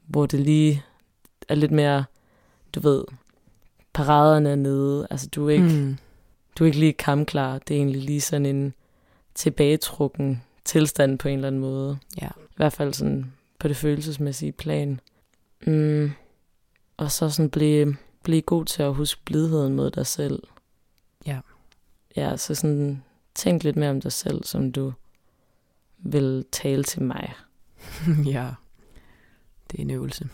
hvor 0.07 0.25
det 0.25 0.39
lige 0.39 0.83
er 1.49 1.55
lidt 1.55 1.71
mere, 1.71 2.05
du 2.75 2.79
ved, 2.79 3.03
paraderne 3.93 4.49
er 4.49 4.55
nede. 4.55 5.07
Altså, 5.09 5.27
du 5.27 5.47
er 5.47 5.53
ikke, 5.53 5.65
mm. 5.65 5.97
du 6.55 6.63
er 6.63 6.65
ikke 6.65 6.79
lige 6.79 6.93
kampklar. 6.93 7.59
Det 7.59 7.73
er 7.73 7.77
egentlig 7.77 8.01
lige 8.01 8.21
sådan 8.21 8.45
en 8.45 8.73
tilbagetrukken 9.35 10.43
tilstand 10.65 11.19
på 11.19 11.27
en 11.27 11.35
eller 11.35 11.47
anden 11.47 11.61
måde. 11.61 11.97
Ja. 12.21 12.27
I 12.27 12.55
hvert 12.55 12.73
fald 12.73 12.93
sådan 12.93 13.33
på 13.59 13.67
det 13.67 13.77
følelsesmæssige 13.77 14.51
plan. 14.51 14.99
Mm. 15.67 16.11
Og 16.97 17.11
så 17.11 17.29
sådan 17.29 17.49
blive, 17.49 17.97
blive 18.23 18.41
god 18.41 18.65
til 18.65 18.83
at 18.83 18.93
huske 18.93 19.21
blidheden 19.25 19.75
mod 19.75 19.91
dig 19.91 20.05
selv. 20.05 20.43
Ja. 21.25 21.39
Ja, 22.15 22.37
så 22.37 22.55
sådan 22.55 23.03
tænk 23.35 23.63
lidt 23.63 23.75
mere 23.75 23.89
om 23.89 24.01
dig 24.01 24.11
selv, 24.11 24.43
som 24.43 24.71
du 24.71 24.93
vil 25.97 26.45
tale 26.51 26.83
til 26.83 27.01
mig. 27.01 27.33
ja, 28.33 28.49
det 29.71 29.77
er 29.77 29.81
en 29.81 29.89
øvelse. 29.89 30.29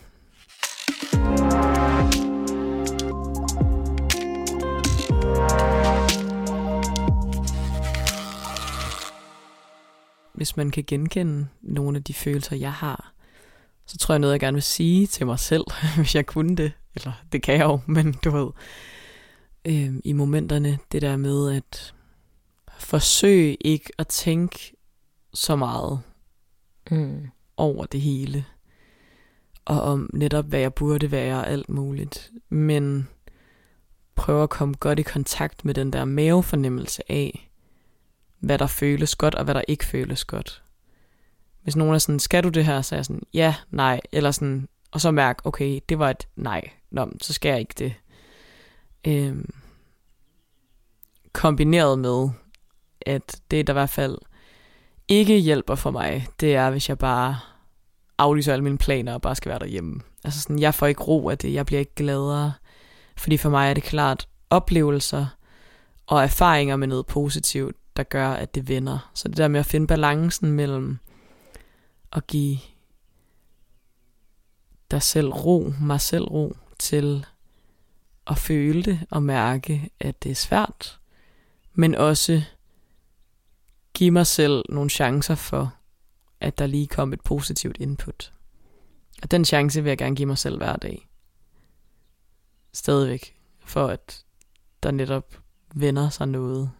Hvis 10.34 10.56
man 10.56 10.70
kan 10.70 10.84
genkende 10.86 11.48
nogle 11.62 11.96
af 11.96 12.04
de 12.04 12.14
følelser, 12.14 12.56
jeg 12.56 12.72
har, 12.72 13.11
så 13.86 13.98
tror 13.98 14.14
jeg 14.14 14.18
noget, 14.18 14.32
jeg 14.32 14.40
gerne 14.40 14.54
vil 14.54 14.62
sige 14.62 15.06
til 15.06 15.26
mig 15.26 15.38
selv, 15.38 15.64
hvis 15.96 16.14
jeg 16.14 16.26
kunne 16.26 16.56
det. 16.56 16.72
Eller 16.94 17.12
det 17.32 17.42
kan 17.42 17.54
jeg 17.54 17.64
jo, 17.64 17.80
men 17.94 18.12
du 18.12 18.30
ved, 18.30 18.50
øh, 19.64 19.94
i 20.04 20.12
momenterne, 20.12 20.78
det 20.92 21.02
der 21.02 21.16
med 21.16 21.52
at 21.56 21.94
forsøge 22.78 23.54
ikke 23.54 23.90
at 23.98 24.08
tænke 24.08 24.76
så 25.34 25.56
meget 25.56 26.00
Mm. 26.90 27.26
over 27.56 27.86
det 27.86 28.00
hele. 28.00 28.44
Og 29.64 29.80
om 29.82 30.10
netop, 30.12 30.44
hvad 30.44 30.60
jeg 30.60 30.74
burde 30.74 31.10
være 31.10 31.36
og 31.36 31.48
alt 31.50 31.68
muligt. 31.68 32.30
Men 32.48 33.08
prøve 34.14 34.42
at 34.42 34.50
komme 34.50 34.74
godt 34.74 34.98
i 34.98 35.02
kontakt 35.02 35.64
med 35.64 35.74
den 35.74 35.92
der 35.92 36.04
mavefornemmelse 36.04 37.12
af, 37.12 37.50
hvad 38.38 38.58
der 38.58 38.66
føles 38.66 39.16
godt 39.16 39.34
og 39.34 39.44
hvad 39.44 39.54
der 39.54 39.62
ikke 39.68 39.84
føles 39.84 40.24
godt. 40.24 40.62
Hvis 41.62 41.76
nogen 41.76 41.94
er 41.94 41.98
sådan, 41.98 42.18
skal 42.18 42.44
du 42.44 42.48
det 42.48 42.64
her, 42.64 42.82
så 42.82 42.94
er 42.94 42.98
jeg 42.98 43.04
sådan, 43.04 43.22
ja, 43.34 43.54
nej, 43.70 44.00
eller 44.12 44.30
sådan, 44.30 44.68
og 44.90 45.00
så 45.00 45.10
mærke, 45.10 45.46
okay, 45.46 45.80
det 45.88 45.98
var 45.98 46.10
et 46.10 46.28
nej, 46.36 46.70
Nå, 46.92 47.08
så 47.20 47.32
skal 47.32 47.48
jeg 47.48 47.60
ikke 47.60 47.74
det. 47.78 47.94
Øhm, 49.06 49.50
kombineret 51.32 51.98
med, 51.98 52.28
at 53.00 53.40
det 53.50 53.66
der 53.66 53.72
i 53.72 53.74
hvert 53.74 53.90
fald 53.90 54.18
ikke 55.08 55.38
hjælper 55.38 55.74
for 55.74 55.90
mig, 55.90 56.26
det 56.40 56.54
er, 56.54 56.70
hvis 56.70 56.88
jeg 56.88 56.98
bare 56.98 57.38
aflyser 58.18 58.52
alle 58.52 58.64
mine 58.64 58.78
planer 58.78 59.14
og 59.14 59.22
bare 59.22 59.36
skal 59.36 59.50
være 59.50 59.58
derhjemme. 59.58 60.00
Altså 60.24 60.40
sådan, 60.40 60.58
jeg 60.58 60.74
får 60.74 60.86
ikke 60.86 61.02
ro 61.02 61.28
af 61.28 61.38
det, 61.38 61.52
jeg 61.52 61.66
bliver 61.66 61.80
ikke 61.80 61.94
gladere. 61.94 62.52
Fordi 63.16 63.36
for 63.36 63.50
mig 63.50 63.70
er 63.70 63.74
det 63.74 63.82
klart 63.82 64.28
oplevelser 64.50 65.26
og 66.06 66.22
erfaringer 66.22 66.76
med 66.76 66.86
noget 66.86 67.06
positivt, 67.06 67.76
der 67.96 68.02
gør, 68.02 68.28
at 68.28 68.54
det 68.54 68.68
vender. 68.68 69.10
Så 69.14 69.28
det 69.28 69.36
der 69.36 69.48
med 69.48 69.60
at 69.60 69.66
finde 69.66 69.86
balancen 69.86 70.52
mellem 70.52 70.98
at 72.12 72.26
give 72.26 72.58
dig 74.90 75.02
selv 75.02 75.28
ro, 75.28 75.72
mig 75.80 76.00
selv 76.00 76.24
ro, 76.24 76.56
til 76.78 77.26
at 78.26 78.38
føle 78.38 78.82
det 78.82 79.06
og 79.10 79.22
mærke, 79.22 79.90
at 80.00 80.22
det 80.22 80.30
er 80.30 80.34
svært, 80.34 81.00
men 81.72 81.94
også 81.94 82.42
give 83.94 84.10
mig 84.10 84.26
selv 84.26 84.64
nogle 84.68 84.90
chancer 84.90 85.34
for, 85.34 85.74
at 86.40 86.58
der 86.58 86.66
lige 86.66 86.86
kom 86.86 87.12
et 87.12 87.20
positivt 87.20 87.76
input. 87.80 88.32
Og 89.22 89.30
den 89.30 89.44
chance 89.44 89.82
vil 89.82 89.90
jeg 89.90 89.98
gerne 89.98 90.16
give 90.16 90.26
mig 90.26 90.38
selv 90.38 90.56
hver 90.56 90.76
dag. 90.76 91.08
Stadigvæk. 92.72 93.36
For 93.64 93.86
at 93.86 94.24
der 94.82 94.90
netop 94.90 95.42
vender 95.74 96.08
sig 96.08 96.28
noget 96.28 96.70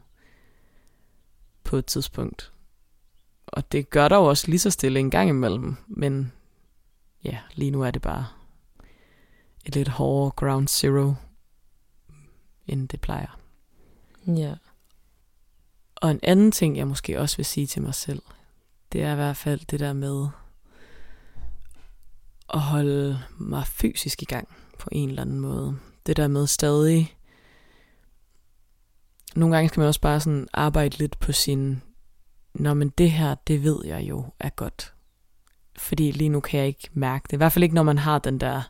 på 1.64 1.76
et 1.76 1.86
tidspunkt. 1.86 2.51
Og 3.52 3.72
det 3.72 3.90
gør 3.90 4.08
der 4.08 4.16
jo 4.16 4.24
også 4.24 4.48
lige 4.48 4.58
så 4.58 4.70
stille 4.70 5.00
en 5.00 5.10
gang 5.10 5.28
imellem. 5.28 5.76
Men 5.86 6.32
ja, 7.24 7.38
lige 7.54 7.70
nu 7.70 7.82
er 7.82 7.90
det 7.90 8.02
bare 8.02 8.26
et 9.64 9.74
lidt 9.74 9.88
hårdere 9.88 10.30
ground 10.30 10.68
zero, 10.68 11.14
end 12.66 12.88
det 12.88 13.00
plejer. 13.00 13.38
Ja. 14.26 14.54
Og 15.96 16.10
en 16.10 16.20
anden 16.22 16.52
ting, 16.52 16.76
jeg 16.76 16.88
måske 16.88 17.20
også 17.20 17.36
vil 17.36 17.46
sige 17.46 17.66
til 17.66 17.82
mig 17.82 17.94
selv, 17.94 18.22
det 18.92 19.02
er 19.02 19.12
i 19.12 19.14
hvert 19.14 19.36
fald 19.36 19.60
det 19.70 19.80
der 19.80 19.92
med 19.92 20.28
at 22.54 22.60
holde 22.60 23.22
mig 23.38 23.66
fysisk 23.66 24.22
i 24.22 24.24
gang 24.24 24.48
på 24.78 24.88
en 24.92 25.08
eller 25.08 25.22
anden 25.22 25.40
måde. 25.40 25.78
Det 26.06 26.16
der 26.16 26.28
med 26.28 26.46
stadig... 26.46 27.16
Nogle 29.34 29.54
gange 29.56 29.68
skal 29.68 29.80
man 29.80 29.88
også 29.88 30.00
bare 30.00 30.20
sådan 30.20 30.48
arbejde 30.52 30.98
lidt 30.98 31.18
på 31.18 31.32
sin... 31.32 31.82
Nå, 32.54 32.74
men 32.74 32.88
det 32.88 33.10
her, 33.10 33.34
det 33.34 33.62
ved 33.62 33.78
jeg 33.84 34.02
jo 34.02 34.24
er 34.40 34.48
godt. 34.48 34.94
Fordi 35.76 36.10
lige 36.10 36.28
nu 36.28 36.40
kan 36.40 36.60
jeg 36.60 36.66
ikke 36.66 36.88
mærke 36.92 37.24
det. 37.26 37.32
I 37.32 37.36
hvert 37.36 37.52
fald 37.52 37.62
ikke, 37.62 37.74
når 37.74 37.82
man 37.82 37.98
har 37.98 38.18
den 38.18 38.38
der... 38.38 38.62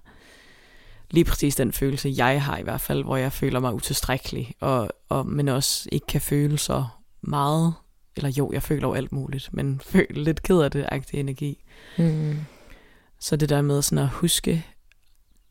Lige 1.10 1.24
præcis 1.24 1.56
den 1.56 1.72
følelse, 1.72 2.14
jeg 2.16 2.42
har 2.42 2.58
i 2.58 2.62
hvert 2.62 2.80
fald, 2.80 3.04
hvor 3.04 3.16
jeg 3.16 3.32
føler 3.32 3.60
mig 3.60 3.74
utilstrækkelig, 3.74 4.54
og, 4.60 4.90
og, 5.08 5.26
men 5.26 5.48
også 5.48 5.88
ikke 5.92 6.06
kan 6.06 6.20
føle 6.20 6.58
så 6.58 6.84
meget, 7.20 7.74
eller 8.16 8.30
jo, 8.30 8.52
jeg 8.52 8.62
føler 8.62 8.88
jo 8.88 8.94
alt 8.94 9.12
muligt, 9.12 9.48
men 9.52 9.80
føler 9.92 10.22
lidt 10.24 10.42
ked 10.42 10.60
af 10.60 10.70
det, 10.70 10.86
agtig 10.88 11.20
energi. 11.20 11.64
Mm. 11.98 12.38
Så 13.18 13.36
det 13.36 13.48
der 13.48 13.62
med 13.62 13.82
sådan 13.82 14.04
at 14.04 14.08
huske, 14.08 14.66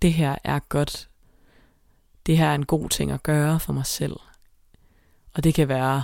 det 0.02 0.14
her 0.14 0.36
er 0.44 0.60
godt, 0.60 1.10
det 2.26 2.38
her 2.38 2.48
er 2.48 2.56
en 2.56 2.66
god 2.66 2.90
ting 2.90 3.12
at 3.12 3.24
gøre 3.24 3.60
for 3.60 3.74
mig 3.74 3.86
selv. 3.86 4.16
Og 5.34 5.44
det 5.44 5.54
kan 5.54 5.68
være, 5.68 6.04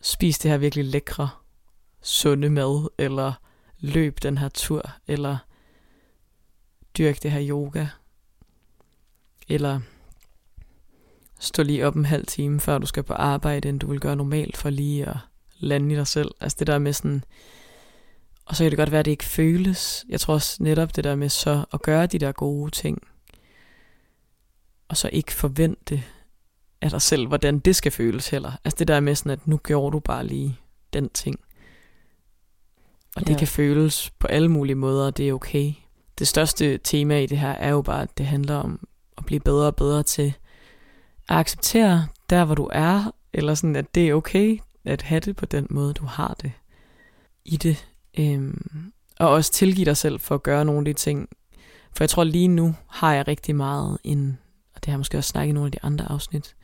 spis 0.00 0.38
det 0.38 0.50
her 0.50 0.58
virkelig 0.58 0.84
lækre, 0.84 1.28
sunde 2.02 2.50
mad, 2.50 2.88
eller 2.98 3.32
løb 3.78 4.22
den 4.22 4.38
her 4.38 4.48
tur, 4.48 4.90
eller 5.06 5.36
dyrk 6.98 7.22
det 7.22 7.30
her 7.30 7.48
yoga, 7.48 7.86
eller 9.48 9.80
stå 11.38 11.62
lige 11.62 11.86
op 11.86 11.94
en 11.94 12.04
halv 12.04 12.26
time, 12.26 12.60
før 12.60 12.78
du 12.78 12.86
skal 12.86 13.02
på 13.02 13.12
arbejde, 13.12 13.68
end 13.68 13.80
du 13.80 13.86
vil 13.86 14.00
gøre 14.00 14.16
normalt 14.16 14.56
for 14.56 14.70
lige 14.70 15.06
at 15.06 15.16
lande 15.58 15.94
i 15.94 15.96
dig 15.96 16.06
selv. 16.06 16.30
Altså 16.40 16.56
det 16.58 16.66
der 16.66 16.78
med 16.78 16.92
sådan, 16.92 17.24
og 18.44 18.56
så 18.56 18.64
kan 18.64 18.70
det 18.70 18.78
godt 18.78 18.90
være, 18.90 18.98
at 18.98 19.04
det 19.04 19.10
ikke 19.10 19.24
føles. 19.24 20.04
Jeg 20.08 20.20
tror 20.20 20.34
også 20.34 20.62
netop 20.62 20.96
det 20.96 21.04
der 21.04 21.14
med 21.14 21.28
så 21.28 21.64
at 21.72 21.82
gøre 21.82 22.06
de 22.06 22.18
der 22.18 22.32
gode 22.32 22.70
ting, 22.70 23.02
og 24.88 24.96
så 24.96 25.10
ikke 25.12 25.32
forvente 25.32 26.04
af 26.80 26.90
dig 26.90 27.02
selv, 27.02 27.26
hvordan 27.26 27.58
det 27.58 27.76
skal 27.76 27.92
føles 27.92 28.28
heller. 28.28 28.52
Altså 28.64 28.76
det 28.78 28.88
der 28.88 29.00
med 29.00 29.14
sådan, 29.14 29.32
at 29.32 29.46
nu 29.46 29.56
gjorde 29.56 29.92
du 29.92 30.00
bare 30.00 30.26
lige 30.26 30.58
den 30.92 31.08
ting. 31.08 31.40
Og 33.20 33.26
det 33.26 33.32
Ja. 33.34 33.38
kan 33.38 33.48
føles 33.48 34.10
på 34.18 34.26
alle 34.26 34.48
mulige 34.48 34.76
måder, 34.76 35.06
og 35.06 35.16
det 35.16 35.28
er 35.28 35.32
okay. 35.32 35.72
Det 36.18 36.28
største 36.28 36.78
tema 36.78 37.20
i 37.20 37.26
det 37.26 37.38
her 37.38 37.50
er 37.50 37.70
jo 37.70 37.82
bare, 37.82 38.02
at 38.02 38.18
det 38.18 38.26
handler 38.26 38.56
om 38.56 38.86
at 39.18 39.24
blive 39.26 39.40
bedre 39.40 39.66
og 39.66 39.76
bedre 39.76 40.02
til 40.02 40.34
at 41.28 41.36
acceptere 41.36 42.06
der, 42.30 42.44
hvor 42.44 42.54
du 42.54 42.68
er, 42.72 43.12
eller 43.32 43.54
sådan, 43.54 43.76
at 43.76 43.94
det 43.94 44.08
er 44.08 44.14
okay 44.14 44.58
at 44.84 45.02
have 45.02 45.20
det 45.20 45.36
på 45.36 45.46
den 45.46 45.66
måde, 45.70 45.94
du 45.94 46.04
har 46.04 46.36
det 46.42 46.52
i 47.44 47.56
det. 47.56 47.86
Øhm, 48.18 48.92
og 49.20 49.28
også 49.28 49.52
tilgive 49.52 49.84
dig 49.84 49.96
selv 49.96 50.20
for 50.20 50.34
at 50.34 50.42
gøre 50.42 50.64
nogle 50.64 50.78
af 50.80 50.84
de 50.84 50.92
ting. 50.92 51.28
For 51.96 52.04
jeg 52.04 52.10
tror 52.10 52.24
lige 52.24 52.48
nu 52.48 52.74
har 52.88 53.14
jeg 53.14 53.28
rigtig 53.28 53.56
meget 53.56 53.98
en, 54.04 54.38
og 54.74 54.80
det 54.80 54.86
har 54.86 54.92
jeg 54.92 54.98
måske 54.98 55.18
også 55.18 55.28
snakket 55.28 55.50
i 55.50 55.52
nogle 55.52 55.66
af 55.66 55.72
de 55.72 55.78
andre 55.82 56.12
afsnit, 56.12 56.54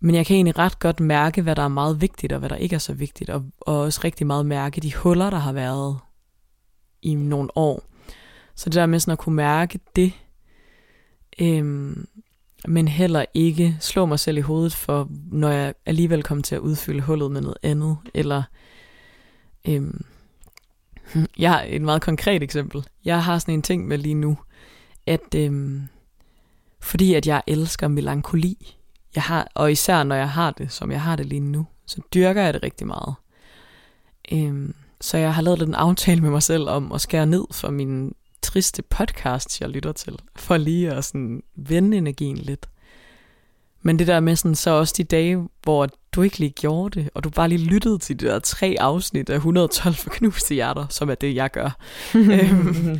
men 0.00 0.14
jeg 0.14 0.26
kan 0.26 0.34
egentlig 0.34 0.58
ret 0.58 0.78
godt 0.78 1.00
mærke, 1.00 1.42
hvad 1.42 1.56
der 1.56 1.62
er 1.62 1.68
meget 1.68 2.00
vigtigt, 2.00 2.32
og 2.32 2.38
hvad 2.38 2.48
der 2.48 2.56
ikke 2.56 2.74
er 2.74 2.78
så 2.78 2.94
vigtigt, 2.94 3.30
og, 3.30 3.44
og 3.60 3.80
også 3.80 4.00
rigtig 4.04 4.26
meget 4.26 4.46
mærke 4.46 4.80
de 4.80 4.94
huller, 4.94 5.30
der 5.30 5.38
har 5.38 5.52
været 5.52 5.98
i 7.02 7.14
nogle 7.14 7.56
år. 7.56 7.82
Så 8.54 8.70
det 8.70 8.74
der 8.74 8.86
med 8.86 9.00
sådan 9.00 9.12
at 9.12 9.18
kunne 9.18 9.36
mærke 9.36 9.80
det, 9.96 10.12
øhm, 11.38 12.06
men 12.68 12.88
heller 12.88 13.24
ikke 13.34 13.76
slå 13.80 14.06
mig 14.06 14.18
selv 14.18 14.38
i 14.38 14.40
hovedet 14.40 14.74
for, 14.74 15.08
når 15.32 15.50
jeg 15.50 15.74
alligevel 15.86 16.22
kommer 16.22 16.42
til 16.42 16.54
at 16.54 16.60
udfylde 16.60 17.00
hullet 17.00 17.30
med 17.30 17.40
noget 17.40 17.58
andet, 17.62 17.96
eller 18.14 18.42
øhm, 19.68 20.04
jeg 21.38 21.50
har 21.50 21.64
et 21.68 21.82
meget 21.82 22.02
konkret 22.02 22.42
eksempel. 22.42 22.84
Jeg 23.04 23.24
har 23.24 23.38
sådan 23.38 23.54
en 23.54 23.62
ting 23.62 23.86
med 23.86 23.98
lige 23.98 24.14
nu, 24.14 24.38
at 25.06 25.34
øhm, 25.36 25.88
fordi 26.80 27.14
at 27.14 27.26
jeg 27.26 27.42
elsker 27.46 27.88
melankoli, 27.88 28.76
jeg 29.14 29.22
har, 29.22 29.48
og 29.54 29.72
især 29.72 30.02
når 30.02 30.14
jeg 30.14 30.30
har 30.30 30.50
det, 30.50 30.72
som 30.72 30.90
jeg 30.90 31.00
har 31.02 31.16
det 31.16 31.26
lige 31.26 31.40
nu, 31.40 31.66
så 31.86 32.00
dyrker 32.14 32.42
jeg 32.42 32.54
det 32.54 32.62
rigtig 32.62 32.86
meget. 32.86 33.14
Øhm, 34.32 34.74
så 35.00 35.18
jeg 35.18 35.34
har 35.34 35.42
lavet 35.42 35.58
lidt 35.58 35.68
en 35.68 35.74
aftale 35.74 36.20
med 36.20 36.30
mig 36.30 36.42
selv 36.42 36.68
om 36.68 36.92
at 36.92 37.00
skære 37.00 37.26
ned 37.26 37.44
for 37.52 37.70
mine 37.70 38.10
triste 38.42 38.82
podcasts, 38.82 39.60
jeg 39.60 39.68
lytter 39.68 39.92
til, 39.92 40.18
for 40.36 40.56
lige 40.56 40.92
at 40.92 41.04
sådan 41.04 41.42
vende 41.56 41.96
energien 41.96 42.38
lidt. 42.38 42.68
Men 43.82 43.98
det 43.98 44.06
der 44.06 44.20
med 44.20 44.36
sådan, 44.36 44.54
så 44.54 44.70
også 44.70 44.94
de 44.96 45.04
dage, 45.04 45.48
hvor 45.62 45.88
du 46.12 46.22
ikke 46.22 46.38
lige 46.38 46.50
gjorde 46.50 47.00
det, 47.00 47.10
og 47.14 47.24
du 47.24 47.30
bare 47.30 47.48
lige 47.48 47.64
lyttede 47.64 47.98
til 47.98 48.20
de 48.20 48.26
der 48.26 48.38
tre 48.38 48.76
afsnit 48.80 49.30
af 49.30 49.34
112 49.34 49.94
for 49.94 50.10
knuste 50.10 50.54
hjerter, 50.54 50.86
som 50.88 51.10
er 51.10 51.14
det, 51.14 51.34
jeg 51.34 51.50
gør. 51.50 51.70
øhm, 52.14 52.98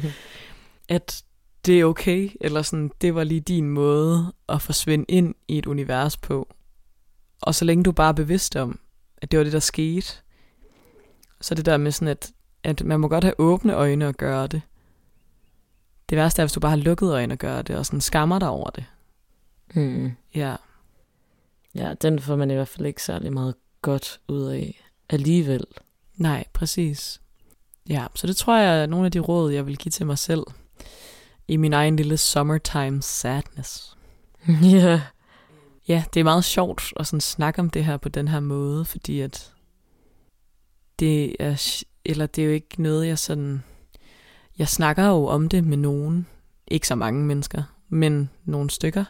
at 0.88 1.22
det 1.66 1.80
er 1.80 1.84
okay, 1.84 2.30
eller 2.40 2.62
sådan, 2.62 2.90
det 3.00 3.14
var 3.14 3.24
lige 3.24 3.40
din 3.40 3.70
måde 3.70 4.32
at 4.48 4.62
forsvinde 4.62 5.04
ind 5.08 5.34
i 5.48 5.58
et 5.58 5.66
univers 5.66 6.16
på. 6.16 6.48
Og 7.42 7.54
så 7.54 7.64
længe 7.64 7.84
du 7.84 7.92
bare 7.92 8.08
er 8.08 8.12
bevidst 8.12 8.56
om, 8.56 8.80
at 9.16 9.30
det 9.30 9.38
var 9.38 9.44
det, 9.44 9.52
der 9.52 9.58
skete, 9.60 10.12
så 11.40 11.54
det 11.54 11.66
der 11.66 11.76
med 11.76 11.92
sådan, 11.92 12.08
at, 12.08 12.32
at 12.64 12.84
man 12.84 13.00
må 13.00 13.08
godt 13.08 13.24
have 13.24 13.40
åbne 13.40 13.74
øjne 13.74 14.08
og 14.08 14.14
gøre 14.14 14.46
det. 14.46 14.62
Det 16.08 16.18
værste 16.18 16.42
er, 16.42 16.46
hvis 16.46 16.52
du 16.52 16.60
bare 16.60 16.70
har 16.70 16.76
lukket 16.76 17.12
øjne 17.12 17.34
og 17.34 17.38
gør 17.38 17.62
det, 17.62 17.76
og 17.76 17.86
sådan 17.86 18.00
skammer 18.00 18.38
dig 18.38 18.48
over 18.48 18.70
det. 18.70 18.84
Mm. 19.74 20.12
Ja, 20.34 20.56
Ja, 21.74 21.94
den 22.02 22.18
får 22.18 22.36
man 22.36 22.50
i 22.50 22.54
hvert 22.54 22.68
fald 22.68 22.86
ikke 22.86 23.02
særlig 23.02 23.32
meget 23.32 23.54
godt 23.82 24.20
ud 24.28 24.42
af 24.42 24.82
alligevel. 25.08 25.64
nej, 26.16 26.44
præcis. 26.52 27.20
Ja, 27.88 28.06
så 28.14 28.26
det 28.26 28.36
tror 28.36 28.56
jeg 28.56 28.82
er 28.82 28.86
nogle 28.86 29.06
af 29.06 29.12
de 29.12 29.18
råd, 29.18 29.52
jeg 29.52 29.66
vil 29.66 29.76
give 29.76 29.90
til 29.90 30.06
mig 30.06 30.18
selv 30.18 30.42
i 31.50 31.56
min 31.56 31.72
egen 31.72 31.96
lille 31.96 32.16
summertime 32.16 33.02
sadness. 33.02 33.96
ja. 34.62 35.02
Ja, 35.88 36.04
det 36.14 36.20
er 36.20 36.24
meget 36.24 36.44
sjovt 36.44 36.92
at 36.96 37.06
sådan 37.06 37.20
snakke 37.20 37.60
om 37.60 37.70
det 37.70 37.84
her 37.84 37.96
på 37.96 38.08
den 38.08 38.28
her 38.28 38.40
måde, 38.40 38.84
fordi 38.84 39.20
at 39.20 39.52
det 40.98 41.36
er, 41.40 41.82
eller 42.04 42.26
det 42.26 42.42
er 42.42 42.46
jo 42.46 42.52
ikke 42.52 42.82
noget, 42.82 43.06
jeg 43.06 43.18
sådan, 43.18 43.64
jeg 44.58 44.68
snakker 44.68 45.06
jo 45.06 45.26
om 45.26 45.48
det 45.48 45.64
med 45.64 45.76
nogen, 45.76 46.26
ikke 46.68 46.86
så 46.86 46.94
mange 46.94 47.24
mennesker, 47.24 47.62
men 47.88 48.30
nogle 48.44 48.70
stykker. 48.70 49.04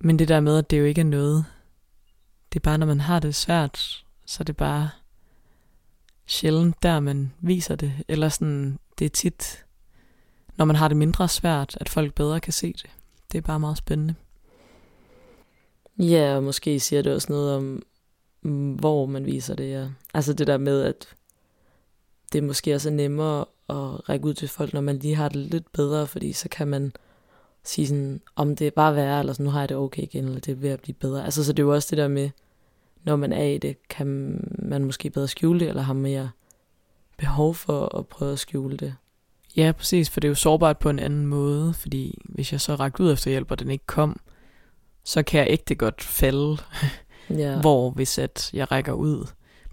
Men 0.00 0.18
det 0.18 0.28
der 0.28 0.40
med, 0.40 0.58
at 0.58 0.70
det 0.70 0.78
jo 0.78 0.84
ikke 0.84 1.00
er 1.00 1.04
noget, 1.04 1.44
det 2.52 2.58
er 2.58 2.64
bare, 2.64 2.78
når 2.78 2.86
man 2.86 3.00
har 3.00 3.20
det 3.20 3.34
svært, 3.34 4.04
så 4.26 4.36
er 4.40 4.44
det 4.44 4.56
bare 4.56 4.90
sjældent 6.26 6.82
der, 6.82 7.00
man 7.00 7.32
viser 7.40 7.76
det. 7.76 7.92
Eller 8.08 8.28
sådan, 8.28 8.78
det 8.98 9.04
er 9.04 9.08
tit, 9.10 9.63
når 10.56 10.64
man 10.64 10.76
har 10.76 10.88
det 10.88 10.96
mindre 10.96 11.28
svært, 11.28 11.76
at 11.80 11.88
folk 11.88 12.14
bedre 12.14 12.40
kan 12.40 12.52
se 12.52 12.72
det. 12.72 12.90
Det 13.32 13.38
er 13.38 13.42
bare 13.42 13.60
meget 13.60 13.76
spændende. 13.76 14.14
Ja, 15.98 16.36
og 16.36 16.42
måske 16.42 16.80
siger 16.80 17.02
det 17.02 17.14
også 17.14 17.32
noget 17.32 17.56
om, 17.56 17.82
mm, 18.42 18.74
hvor 18.74 19.06
man 19.06 19.26
viser 19.26 19.54
det, 19.54 19.70
ja. 19.70 19.88
Altså 20.14 20.32
det 20.32 20.46
der 20.46 20.58
med, 20.58 20.82
at 20.82 21.06
det 22.32 22.44
måske 22.44 22.74
også 22.74 22.88
er 22.88 22.94
nemmere 22.94 23.44
at 23.68 24.08
række 24.08 24.26
ud 24.26 24.34
til 24.34 24.48
folk, 24.48 24.72
når 24.72 24.80
man 24.80 24.98
lige 24.98 25.14
har 25.14 25.28
det 25.28 25.36
lidt 25.36 25.72
bedre, 25.72 26.06
fordi 26.06 26.32
så 26.32 26.48
kan 26.48 26.68
man 26.68 26.92
sige 27.64 27.86
sådan, 27.86 28.20
om 28.36 28.56
det 28.56 28.66
er 28.66 28.70
bare 28.70 28.94
værre, 28.96 29.20
eller 29.20 29.32
sådan, 29.32 29.44
nu 29.44 29.50
har 29.50 29.60
jeg 29.60 29.68
det 29.68 29.76
okay 29.76 30.02
igen, 30.02 30.24
eller 30.24 30.40
det 30.40 30.52
er 30.52 30.56
ved 30.56 30.70
at 30.70 30.80
blive 30.80 30.94
bedre. 30.94 31.24
Altså 31.24 31.44
så 31.44 31.52
det 31.52 31.62
er 31.62 31.66
jo 31.66 31.74
også 31.74 31.88
det 31.90 31.98
der 31.98 32.08
med, 32.08 32.30
når 33.04 33.16
man 33.16 33.32
er 33.32 33.44
i 33.44 33.58
det, 33.58 33.88
kan 33.88 34.06
man 34.58 34.84
måske 34.84 35.10
bedre 35.10 35.28
skjule 35.28 35.60
det, 35.60 35.68
eller 35.68 35.82
har 35.82 35.94
mere 35.94 36.30
behov 37.16 37.54
for 37.54 37.98
at 37.98 38.06
prøve 38.06 38.32
at 38.32 38.38
skjule 38.38 38.76
det. 38.76 38.94
Ja, 39.56 39.72
præcis, 39.72 40.10
for 40.10 40.20
det 40.20 40.28
er 40.28 40.30
jo 40.30 40.34
sårbart 40.34 40.78
på 40.78 40.90
en 40.90 40.98
anden 40.98 41.26
måde, 41.26 41.74
fordi 41.74 42.18
hvis 42.24 42.52
jeg 42.52 42.60
så 42.60 42.74
rækker 42.74 43.04
ud 43.04 43.12
efter 43.12 43.30
hjælp, 43.30 43.50
og 43.50 43.58
den 43.58 43.70
ikke 43.70 43.86
kom, 43.86 44.20
så 45.04 45.22
kan 45.22 45.40
jeg 45.40 45.48
ikke 45.48 45.64
det 45.68 45.78
godt 45.78 46.02
falde. 46.02 46.56
Ja. 47.30 47.60
Hvor 47.60 47.90
hvis 47.90 48.18
at 48.18 48.50
jeg 48.52 48.72
rækker 48.72 48.92
ud 48.92 49.26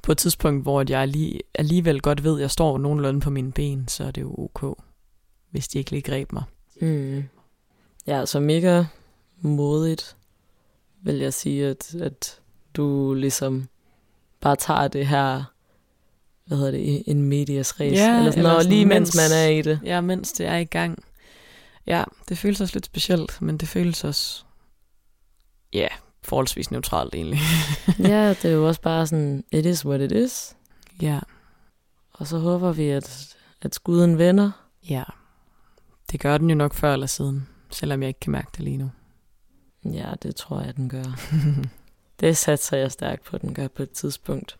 på 0.03 0.11
et 0.11 0.17
tidspunkt, 0.17 0.63
hvor 0.63 0.83
jeg 0.89 1.07
lige, 1.07 1.39
alligevel 1.55 2.01
godt 2.01 2.23
ved, 2.23 2.35
at 2.35 2.41
jeg 2.41 2.51
står 2.51 2.77
nogenlunde 2.77 3.19
på 3.19 3.29
mine 3.29 3.51
ben, 3.51 3.87
så 3.87 4.03
er 4.03 4.11
det 4.11 4.21
jo 4.21 4.35
ok, 4.37 4.77
hvis 5.49 5.67
de 5.67 5.77
ikke 5.77 5.91
lige 5.91 6.01
greb 6.01 6.31
mig. 6.31 6.43
Mm. 6.81 7.23
Ja, 8.07 8.25
så 8.25 8.39
mega 8.39 8.83
modigt, 9.41 10.15
vil 11.01 11.15
jeg 11.15 11.33
sige, 11.33 11.67
at, 11.67 11.95
at 11.95 12.39
du 12.73 13.13
ligesom 13.13 13.67
bare 14.41 14.55
tager 14.55 14.87
det 14.87 15.07
her, 15.07 15.43
hvad 16.51 16.57
hedder 16.57 16.71
det, 16.71 17.03
en 17.07 17.21
medias 17.21 17.79
race, 17.79 17.95
ja, 17.95 18.17
eller 18.17 18.31
sådan 18.31 18.43
noget, 18.43 18.65
lige 18.65 18.85
mens, 18.85 19.15
mens 19.15 19.15
man 19.15 19.39
er 19.39 19.47
i 19.47 19.61
det. 19.61 19.79
Ja, 19.83 20.01
mens 20.01 20.31
det 20.31 20.45
er 20.45 20.57
i 20.57 20.63
gang. 20.63 21.03
Ja, 21.87 22.03
det 22.29 22.37
føles 22.37 22.61
også 22.61 22.75
lidt 22.75 22.85
specielt, 22.85 23.41
men 23.41 23.57
det 23.57 23.67
føles 23.67 24.03
også, 24.03 24.43
ja, 25.73 25.87
forholdsvis 26.23 26.71
neutralt 26.71 27.15
egentlig. 27.15 27.39
ja, 27.99 28.29
det 28.41 28.45
er 28.45 28.53
jo 28.53 28.67
også 28.67 28.81
bare 28.81 29.07
sådan, 29.07 29.43
it 29.51 29.65
is 29.65 29.85
what 29.85 30.01
it 30.01 30.11
is. 30.11 30.55
Ja. 31.01 31.19
Og 32.13 32.27
så 32.27 32.37
håber 32.37 32.71
vi, 32.71 32.89
at, 32.89 33.35
at 33.61 33.75
skuden 33.75 34.17
vender. 34.17 34.51
Ja, 34.89 35.03
det 36.11 36.19
gør 36.19 36.37
den 36.37 36.49
jo 36.49 36.55
nok 36.55 36.73
før 36.73 36.93
eller 36.93 37.07
siden, 37.07 37.47
selvom 37.69 38.01
jeg 38.01 38.07
ikke 38.07 38.19
kan 38.19 38.31
mærke 38.31 38.49
det 38.57 38.63
lige 38.63 38.77
nu. 38.77 38.91
Ja, 39.85 40.13
det 40.23 40.35
tror 40.35 40.61
jeg, 40.61 40.75
den 40.75 40.89
gør. 40.89 41.19
det 42.19 42.37
satser 42.37 42.77
jeg 42.77 42.91
stærkt 42.91 43.23
på, 43.23 43.37
den 43.37 43.53
gør 43.53 43.67
på 43.67 43.83
et 43.83 43.91
tidspunkt. 43.91 44.57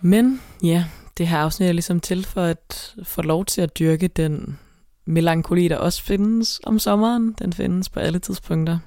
Men 0.00 0.40
ja, 0.62 0.84
det 1.18 1.28
her 1.28 1.38
afsnit 1.38 1.68
er 1.68 1.72
ligesom 1.72 2.00
til 2.00 2.24
for 2.24 2.42
at 2.42 2.94
få 3.02 3.22
lov 3.22 3.44
til 3.44 3.60
at 3.60 3.78
dyrke 3.78 4.08
den 4.08 4.58
melankoli, 5.04 5.68
der 5.68 5.76
også 5.76 6.02
findes 6.02 6.60
om 6.64 6.78
sommeren. 6.78 7.32
Den 7.32 7.52
findes 7.52 7.88
på 7.88 8.00
alle 8.00 8.18
tidspunkter. 8.18 8.78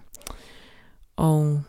Og 1.15 1.61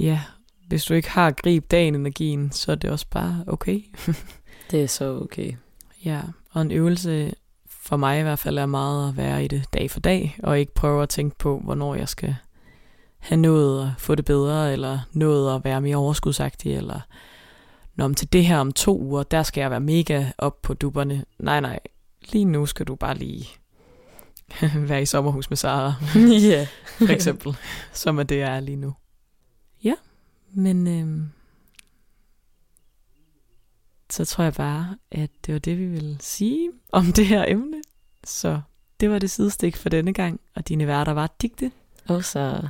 ja, 0.00 0.20
hvis 0.68 0.84
du 0.84 0.94
ikke 0.94 1.10
har 1.10 1.30
grib 1.30 1.70
dagen 1.70 1.94
energien, 1.94 2.52
så 2.52 2.72
er 2.72 2.76
det 2.76 2.90
også 2.90 3.06
bare 3.10 3.44
okay. 3.46 3.82
det 4.70 4.82
er 4.82 4.86
så 4.86 5.20
okay. 5.22 5.52
Ja, 6.04 6.20
og 6.50 6.62
en 6.62 6.70
øvelse 6.70 7.34
for 7.68 7.96
mig 7.96 8.20
i 8.20 8.22
hvert 8.22 8.38
fald 8.38 8.58
er 8.58 8.66
meget 8.66 9.08
at 9.08 9.16
være 9.16 9.44
i 9.44 9.48
det 9.48 9.64
dag 9.72 9.90
for 9.90 10.00
dag, 10.00 10.38
og 10.42 10.60
ikke 10.60 10.74
prøve 10.74 11.02
at 11.02 11.08
tænke 11.08 11.38
på, 11.38 11.58
hvornår 11.58 11.94
jeg 11.94 12.08
skal 12.08 12.36
have 13.18 13.40
nået 13.40 13.86
at 13.86 14.00
få 14.00 14.14
det 14.14 14.24
bedre, 14.24 14.72
eller 14.72 14.98
nået 15.12 15.54
at 15.54 15.64
være 15.64 15.80
mere 15.80 15.96
overskudsagtig, 15.96 16.76
eller 16.76 17.00
Nå, 17.96 18.04
om 18.04 18.14
til 18.14 18.32
det 18.32 18.46
her 18.46 18.58
om 18.58 18.72
to 18.72 19.00
uger, 19.00 19.22
der 19.22 19.42
skal 19.42 19.60
jeg 19.60 19.70
være 19.70 19.80
mega 19.80 20.26
op 20.38 20.62
på 20.62 20.74
dupperne. 20.74 21.24
Nej, 21.38 21.60
nej, 21.60 21.80
lige 22.32 22.44
nu 22.44 22.66
skal 22.66 22.86
du 22.86 22.94
bare 22.94 23.14
lige 23.14 23.48
være 24.88 25.02
i 25.02 25.06
sommerhus 25.06 25.50
med 25.50 25.56
Sara. 25.56 25.94
Ja. 26.50 26.66
For 26.84 27.12
eksempel, 27.12 27.56
som 27.92 28.18
er 28.18 28.22
det, 28.22 28.38
jeg 28.38 28.56
er 28.56 28.60
lige 28.60 28.76
nu. 28.76 28.94
Ja, 29.84 29.94
men 30.52 30.86
øhm, 30.86 31.30
så 34.10 34.24
tror 34.24 34.44
jeg 34.44 34.54
bare, 34.54 34.96
at 35.10 35.30
det 35.46 35.54
var 35.54 35.60
det, 35.60 35.78
vi 35.78 35.86
ville 35.86 36.16
sige 36.20 36.70
om 36.92 37.04
det 37.12 37.26
her 37.26 37.44
emne. 37.48 37.82
Så 38.24 38.60
det 39.00 39.10
var 39.10 39.18
det 39.18 39.30
sidestik 39.30 39.76
for 39.76 39.88
denne 39.88 40.12
gang, 40.12 40.40
og 40.54 40.68
dine 40.68 40.86
værter 40.86 41.12
var 41.12 41.34
Digte. 41.42 41.72
Og 42.08 42.24
så 42.24 42.68